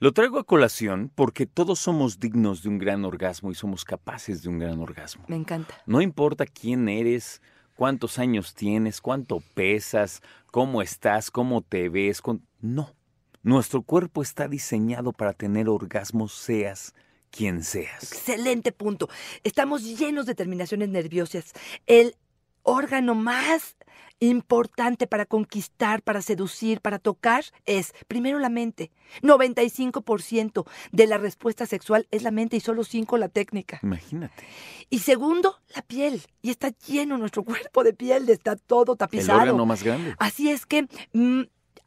Lo 0.00 0.12
traigo 0.12 0.38
a 0.38 0.44
colación 0.44 1.10
porque 1.12 1.44
todos 1.44 1.80
somos 1.80 2.20
dignos 2.20 2.62
de 2.62 2.68
un 2.68 2.78
gran 2.78 3.04
orgasmo 3.04 3.50
y 3.50 3.56
somos 3.56 3.84
capaces 3.84 4.42
de 4.44 4.48
un 4.48 4.60
gran 4.60 4.78
orgasmo. 4.78 5.24
Me 5.26 5.34
encanta. 5.34 5.74
No 5.86 6.00
importa 6.00 6.46
quién 6.46 6.88
eres, 6.88 7.42
cuántos 7.74 8.20
años 8.20 8.54
tienes, 8.54 9.00
cuánto 9.00 9.40
pesas, 9.54 10.22
cómo 10.52 10.82
estás, 10.82 11.32
cómo 11.32 11.62
te 11.62 11.88
ves. 11.88 12.22
No. 12.60 12.94
Nuestro 13.42 13.82
cuerpo 13.82 14.22
está 14.22 14.46
diseñado 14.46 15.12
para 15.12 15.32
tener 15.32 15.68
orgasmos, 15.68 16.32
seas 16.32 16.94
quien 17.32 17.64
seas. 17.64 18.04
Excelente 18.04 18.70
punto. 18.70 19.08
Estamos 19.42 19.82
llenos 19.82 20.26
de 20.26 20.36
terminaciones 20.36 20.90
nerviosas. 20.90 21.54
El 21.86 22.14
órgano 22.62 23.16
más 23.16 23.76
importante 24.20 25.06
para 25.06 25.26
conquistar, 25.26 26.02
para 26.02 26.22
seducir, 26.22 26.80
para 26.80 26.98
tocar 26.98 27.44
es, 27.66 27.92
primero, 28.06 28.38
la 28.38 28.48
mente. 28.48 28.90
95% 29.22 30.66
de 30.92 31.06
la 31.06 31.18
respuesta 31.18 31.66
sexual 31.66 32.06
es 32.10 32.22
la 32.22 32.30
mente 32.30 32.56
y 32.56 32.60
solo 32.60 32.82
5% 32.82 33.18
la 33.18 33.28
técnica. 33.28 33.80
Imagínate. 33.82 34.44
Y 34.90 35.00
segundo, 35.00 35.60
la 35.74 35.82
piel. 35.82 36.22
Y 36.42 36.50
está 36.50 36.70
lleno 36.86 37.18
nuestro 37.18 37.42
cuerpo 37.44 37.84
de 37.84 37.92
piel, 37.92 38.28
está 38.28 38.56
todo 38.56 38.96
tapizado. 38.96 39.40
El 39.40 39.48
órgano 39.48 39.66
más 39.66 39.82
grande. 39.82 40.14
Así 40.18 40.50
es 40.50 40.66
que 40.66 40.88
mm, 41.12 41.42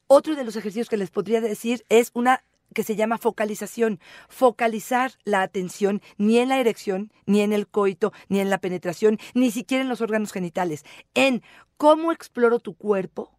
otro 0.07 0.35
de 0.35 0.43
los 0.43 0.55
ejercicios 0.55 0.89
que 0.89 0.97
les 0.97 1.09
podría 1.09 1.41
decir 1.41 1.85
es 1.89 2.11
una 2.13 2.43
que 2.73 2.83
se 2.83 2.95
llama 2.95 3.17
focalización. 3.17 3.99
Focalizar 4.29 5.13
la 5.23 5.41
atención 5.41 6.01
ni 6.17 6.37
en 6.37 6.49
la 6.49 6.59
erección, 6.59 7.11
ni 7.25 7.41
en 7.41 7.53
el 7.53 7.67
coito, 7.67 8.13
ni 8.29 8.39
en 8.39 8.49
la 8.49 8.59
penetración, 8.59 9.19
ni 9.33 9.51
siquiera 9.51 9.83
en 9.83 9.89
los 9.89 10.01
órganos 10.01 10.31
genitales. 10.31 10.83
En 11.13 11.41
cómo 11.77 12.11
exploro 12.11 12.59
tu 12.59 12.75
cuerpo 12.75 13.31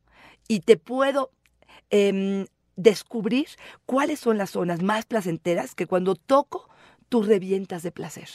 y 0.49 0.61
te 0.61 0.77
puedo 0.77 1.31
em, 1.90 2.47
descubrir 2.77 3.49
cuáles 3.87 4.21
son 4.21 4.38
las 4.38 4.51
zonas 4.51 4.83
más 4.83 5.05
placenteras 5.05 5.75
que 5.75 5.87
cuando 5.87 6.14
toco 6.14 6.68
tú 7.09 7.23
revientas 7.23 7.83
de 7.83 7.92
placer. 7.92 8.29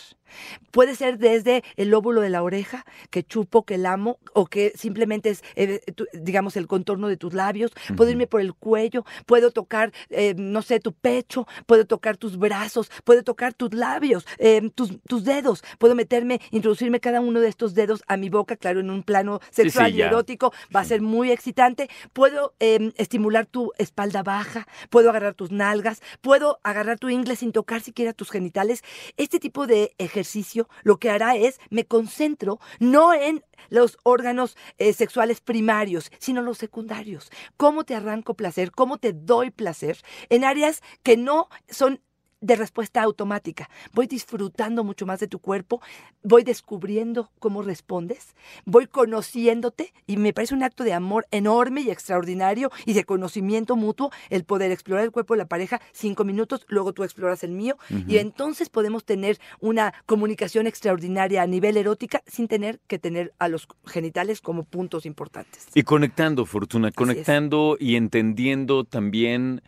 Puede 0.72 0.96
ser 0.96 1.18
desde 1.18 1.64
el 1.76 1.90
lóbulo 1.90 2.22
de 2.22 2.30
la 2.30 2.44
oreja, 2.44 2.86
que 3.10 3.24
chupo, 3.24 3.64
que 3.64 3.78
lamo, 3.78 4.20
o 4.34 4.46
que 4.46 4.74
simplemente 4.76 5.30
es, 5.30 5.44
eh, 5.56 5.82
digamos, 6.14 6.58
el 6.58 6.68
contorno 6.68 7.08
de 7.08 7.18
tus 7.18 7.34
labios. 7.34 7.72
Puedo 7.96 8.12
irme 8.12 8.28
por 8.28 8.42
el 8.42 8.54
cuello, 8.54 9.06
puedo 9.26 9.52
tocar, 9.52 9.92
eh, 10.10 10.36
no 10.38 10.62
sé, 10.62 10.80
tu 10.80 10.94
pecho, 10.94 11.48
puedo 11.66 11.86
tocar 11.86 12.18
tus 12.18 12.38
brazos, 12.38 12.92
puedo 13.04 13.24
tocar 13.24 13.54
tus 13.54 13.74
labios, 13.74 14.26
eh, 14.38 14.70
tus, 14.76 15.02
tus, 15.08 15.24
dedos. 15.24 15.64
Puedo 15.80 15.96
meterme, 15.96 16.40
introducirme 16.52 17.00
cada 17.00 17.22
uno 17.22 17.40
de 17.40 17.48
estos 17.48 17.74
dedos 17.74 18.04
a 18.08 18.18
mi 18.18 18.30
boca, 18.30 18.56
claro, 18.56 18.80
en 18.80 18.90
un 18.90 19.04
plano 19.04 19.40
sexual 19.50 19.96
y 19.96 20.02
erótico. 20.02 20.54
Va 20.76 20.82
a 20.82 20.86
ser 20.86 21.02
muy 21.02 21.32
excitante. 21.32 21.90
Puedo 22.14 22.54
em, 22.60 22.92
estimular 22.98 23.46
tu 23.46 23.72
espalda 23.78 24.24
baja, 24.24 24.68
puedo 24.90 25.10
agarrar 25.10 25.34
tus 25.34 25.52
nalgas, 25.52 26.02
puedo 26.22 26.60
agarrar 26.64 27.00
tu 27.00 27.10
inglés 27.10 27.40
sin 27.40 27.52
tocar 27.52 27.82
siquiera 27.82 28.14
tus 28.14 28.30
genitales. 28.30 28.84
Este 29.18 29.40
tipo 29.40 29.68
de 29.68 29.94
ejercicios 29.98 30.17
ejercicio 30.18 30.68
lo 30.84 30.98
que 30.98 31.10
hará 31.10 31.36
es 31.36 31.60
me 31.70 31.86
concentro 31.86 32.60
no 32.80 33.14
en 33.14 33.44
los 33.70 33.98
órganos 34.04 34.56
eh, 34.78 34.94
sexuales 34.94 35.42
primarios, 35.42 36.12
sino 36.20 36.42
los 36.42 36.58
secundarios. 36.58 37.32
¿Cómo 37.58 37.84
te 37.84 37.96
arranco 37.96 38.36
placer? 38.36 38.72
¿Cómo 38.72 38.98
te 38.98 39.14
doy 39.14 39.52
placer? 39.52 40.02
En 40.30 40.44
áreas 40.44 40.82
que 41.04 41.18
no 41.18 41.50
son 41.70 42.02
de 42.42 42.56
respuesta 42.56 43.02
automática. 43.02 43.70
Voy 43.94 44.08
disfrutando 44.08 44.84
mucho 44.84 45.06
más 45.06 45.20
de 45.20 45.28
tu 45.28 45.40
cuerpo, 45.40 45.82
voy 46.24 46.44
descubriendo 46.44 47.30
cómo 47.40 47.62
respondes, 47.62 48.36
voy 48.66 48.88
conociéndote 48.88 49.94
y 50.06 50.18
me 50.18 50.34
parece 50.34 50.54
un 50.54 50.64
acto 50.64 50.84
de 50.84 50.94
amor 50.94 51.28
enorme 51.32 51.82
y 51.82 51.90
extraordinario 51.90 52.72
y 52.86 52.94
de 52.94 53.06
conocimiento 53.06 53.76
mutuo 53.76 54.12
el 54.30 54.44
poder 54.44 54.72
explorar 54.72 55.06
el 55.06 55.12
cuerpo 55.12 55.34
de 55.34 55.40
la 55.40 55.48
pareja 55.48 55.82
cinco 55.92 56.24
minutos, 56.24 56.66
luego 56.68 56.94
tú 56.94 57.04
exploras 57.04 57.44
el 57.44 57.52
mío 57.52 57.78
y 58.08 58.18
entonces 58.18 58.70
podemos 58.70 59.04
tener 59.04 59.40
una 59.60 59.94
comunicación 60.06 60.68
extraordinaria 60.68 61.42
a 61.42 61.48
nivel 61.48 61.78
erótica 61.78 62.22
sin 62.28 62.48
tener 62.48 62.80
que 62.88 63.00
tener 63.00 63.34
a 63.40 63.48
los 63.48 63.68
genitales 63.86 64.42
como 64.42 64.64
puntos 64.64 65.06
importantes. 65.06 65.68
Y 65.74 65.84
conectando, 65.84 66.46
Fortuna, 66.46 66.92
conectando 66.92 67.78
y 67.80 67.96
entendiendo 67.96 68.84
también 68.84 69.62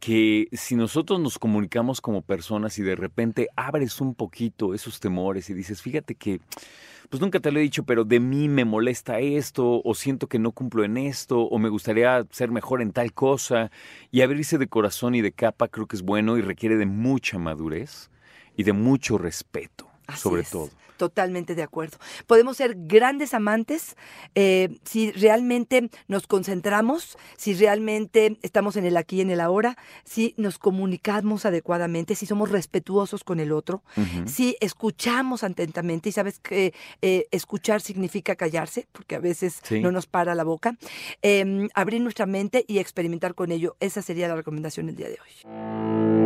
que 0.00 0.48
si 0.52 0.76
nosotros 0.76 1.20
nos 1.20 1.38
comunicamos 1.38 2.00
como 2.00 2.22
personas 2.22 2.78
y 2.78 2.82
de 2.82 2.96
repente 2.96 3.48
abres 3.56 4.00
un 4.00 4.14
poquito 4.14 4.74
esos 4.74 5.00
temores 5.00 5.50
y 5.50 5.54
dices, 5.54 5.82
fíjate 5.82 6.14
que, 6.14 6.40
pues 7.08 7.20
nunca 7.20 7.40
te 7.40 7.50
lo 7.50 7.58
he 7.58 7.62
dicho, 7.62 7.84
pero 7.84 8.04
de 8.04 8.20
mí 8.20 8.48
me 8.48 8.64
molesta 8.64 9.20
esto, 9.20 9.80
o 9.84 9.94
siento 9.94 10.26
que 10.26 10.38
no 10.38 10.52
cumplo 10.52 10.84
en 10.84 10.96
esto, 10.96 11.40
o 11.40 11.58
me 11.58 11.68
gustaría 11.68 12.26
ser 12.30 12.50
mejor 12.50 12.82
en 12.82 12.92
tal 12.92 13.12
cosa, 13.12 13.70
y 14.10 14.20
abrirse 14.22 14.58
de 14.58 14.66
corazón 14.66 15.14
y 15.14 15.22
de 15.22 15.32
capa 15.32 15.68
creo 15.68 15.86
que 15.86 15.96
es 15.96 16.02
bueno 16.02 16.36
y 16.36 16.42
requiere 16.42 16.76
de 16.76 16.86
mucha 16.86 17.38
madurez 17.38 18.10
y 18.56 18.64
de 18.64 18.72
mucho 18.72 19.18
respeto, 19.18 19.88
sobre 20.14 20.42
todo. 20.42 20.70
Totalmente 20.96 21.54
de 21.54 21.62
acuerdo. 21.62 21.98
Podemos 22.26 22.56
ser 22.56 22.74
grandes 22.76 23.34
amantes 23.34 23.96
eh, 24.34 24.78
si 24.84 25.12
realmente 25.12 25.90
nos 26.08 26.26
concentramos, 26.26 27.18
si 27.36 27.54
realmente 27.54 28.38
estamos 28.42 28.76
en 28.76 28.84
el 28.84 28.96
aquí 28.96 29.16
y 29.16 29.20
en 29.20 29.30
el 29.30 29.40
ahora, 29.40 29.76
si 30.04 30.34
nos 30.36 30.58
comunicamos 30.58 31.44
adecuadamente, 31.46 32.14
si 32.14 32.26
somos 32.26 32.50
respetuosos 32.50 33.24
con 33.24 33.40
el 33.40 33.52
otro, 33.52 33.82
si 34.26 34.56
escuchamos 34.60 35.42
atentamente 35.44 36.08
y 36.08 36.12
sabes 36.12 36.38
que 36.38 36.74
eh, 37.02 37.26
escuchar 37.30 37.80
significa 37.80 38.36
callarse, 38.36 38.86
porque 38.92 39.14
a 39.14 39.20
veces 39.20 39.60
no 39.70 39.90
nos 39.90 40.06
para 40.06 40.34
la 40.34 40.44
boca, 40.44 40.76
em, 41.22 41.68
abrir 41.74 42.00
nuestra 42.00 42.26
mente 42.26 42.64
y 42.66 42.78
experimentar 42.78 43.34
con 43.34 43.52
ello. 43.52 43.76
Esa 43.80 44.02
sería 44.02 44.28
la 44.28 44.36
recomendación 44.36 44.86
del 44.86 44.96
día 44.96 45.08
de 45.08 45.18
hoy. 45.20 46.25